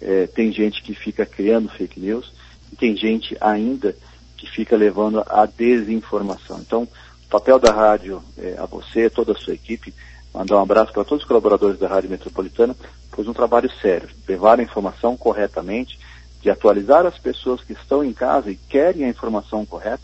é, 0.00 0.26
tem 0.26 0.52
gente 0.52 0.82
que 0.82 0.94
fica 0.94 1.26
criando 1.26 1.68
fake 1.68 1.98
news 1.98 2.32
e 2.72 2.76
tem 2.76 2.96
gente 2.96 3.36
ainda 3.40 3.94
que 4.36 4.48
fica 4.48 4.76
levando 4.76 5.22
a 5.26 5.46
desinformação. 5.46 6.60
Então, 6.60 6.86
papel 7.28 7.58
da 7.58 7.72
rádio, 7.72 8.22
é, 8.36 8.56
a 8.58 8.66
você, 8.66 9.10
toda 9.10 9.32
a 9.32 9.36
sua 9.36 9.54
equipe, 9.54 9.94
mandar 10.32 10.56
um 10.56 10.62
abraço 10.62 10.92
para 10.92 11.04
todos 11.04 11.22
os 11.22 11.28
colaboradores 11.28 11.78
da 11.78 11.88
Rádio 11.88 12.10
Metropolitana, 12.10 12.76
pois 13.10 13.26
um 13.26 13.32
trabalho 13.32 13.70
sério, 13.80 14.08
levar 14.26 14.58
a 14.58 14.62
informação 14.62 15.16
corretamente, 15.16 15.98
de 16.40 16.50
atualizar 16.50 17.04
as 17.04 17.18
pessoas 17.18 17.62
que 17.62 17.72
estão 17.72 18.04
em 18.04 18.12
casa 18.12 18.50
e 18.50 18.56
querem 18.56 19.04
a 19.04 19.08
informação 19.08 19.66
correta, 19.66 20.02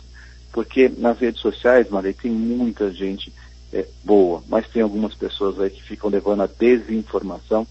porque 0.51 0.89
nas 0.97 1.17
redes 1.19 1.41
sociais, 1.41 1.89
Maria, 1.89 2.13
tem 2.13 2.31
muita 2.31 2.91
gente 2.91 3.31
é, 3.73 3.85
boa, 4.03 4.43
mas 4.47 4.67
tem 4.67 4.81
algumas 4.81 5.13
pessoas 5.13 5.59
aí 5.59 5.69
que 5.69 5.83
ficam 5.83 6.09
levando 6.09 6.43
a 6.43 6.47
desinformação 6.47 7.67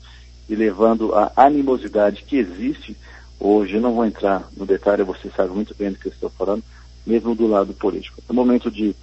e 0.49 0.55
levando 0.55 1.15
a 1.15 1.33
animosidade 1.37 2.25
que 2.25 2.37
existe 2.37 2.97
hoje. 3.41 3.75
Eu 3.75 3.81
não 3.81 3.95
vou 3.95 4.05
entrar 4.05 4.49
no 4.57 4.67
detalhe, 4.67 5.03
você 5.03 5.31
sabe 5.35 5.51
muito 5.51 5.75
bem 5.75 5.91
do 5.91 5.99
que 5.99 6.09
eu 6.09 6.13
estou 6.13 6.31
falando, 6.31 6.63
mesmo 7.07 7.35
do 7.35 7.47
lado 7.47 7.73
político. 7.73 8.23
É 8.29 8.33
momento 8.33 8.71
de, 8.71 8.95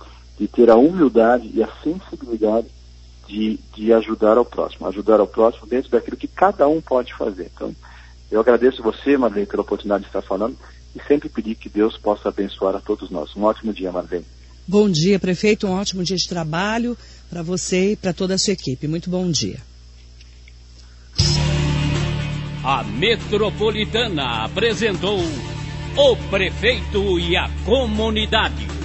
de 0.41 0.47
ter 0.47 0.71
a 0.71 0.75
humildade 0.75 1.51
e 1.53 1.61
a 1.61 1.69
sensibilidade 1.83 2.65
de, 3.27 3.59
de 3.75 3.93
ajudar 3.93 4.37
ao 4.39 4.43
próximo, 4.43 4.87
ajudar 4.87 5.19
ao 5.19 5.27
próximo 5.27 5.67
dentro 5.67 5.91
daquilo 5.91 6.17
que 6.17 6.27
cada 6.27 6.67
um 6.67 6.81
pode 6.81 7.13
fazer. 7.13 7.51
Então, 7.53 7.75
eu 8.31 8.39
agradeço 8.39 8.81
você, 8.81 9.15
Marlene, 9.15 9.45
pela 9.45 9.61
oportunidade 9.61 10.01
de 10.01 10.09
estar 10.09 10.23
falando 10.23 10.57
e 10.95 11.03
sempre 11.07 11.29
pedir 11.29 11.53
que 11.53 11.69
Deus 11.69 11.95
possa 11.95 12.29
abençoar 12.29 12.75
a 12.75 12.81
todos 12.81 13.11
nós. 13.11 13.35
Um 13.35 13.43
ótimo 13.43 13.71
dia, 13.71 13.91
Marlene. 13.91 14.25
Bom 14.67 14.89
dia, 14.89 15.19
prefeito. 15.19 15.67
Um 15.67 15.73
ótimo 15.73 16.03
dia 16.03 16.17
de 16.17 16.27
trabalho 16.27 16.97
para 17.29 17.43
você 17.43 17.91
e 17.91 17.95
para 17.95 18.11
toda 18.11 18.33
a 18.33 18.37
sua 18.39 18.53
equipe. 18.53 18.87
Muito 18.87 19.11
bom 19.11 19.29
dia. 19.29 19.59
A 22.63 22.83
Metropolitana 22.83 24.43
apresentou 24.43 25.19
o 25.97 26.15
prefeito 26.31 27.19
e 27.19 27.37
a 27.37 27.47
comunidade. 27.63 28.80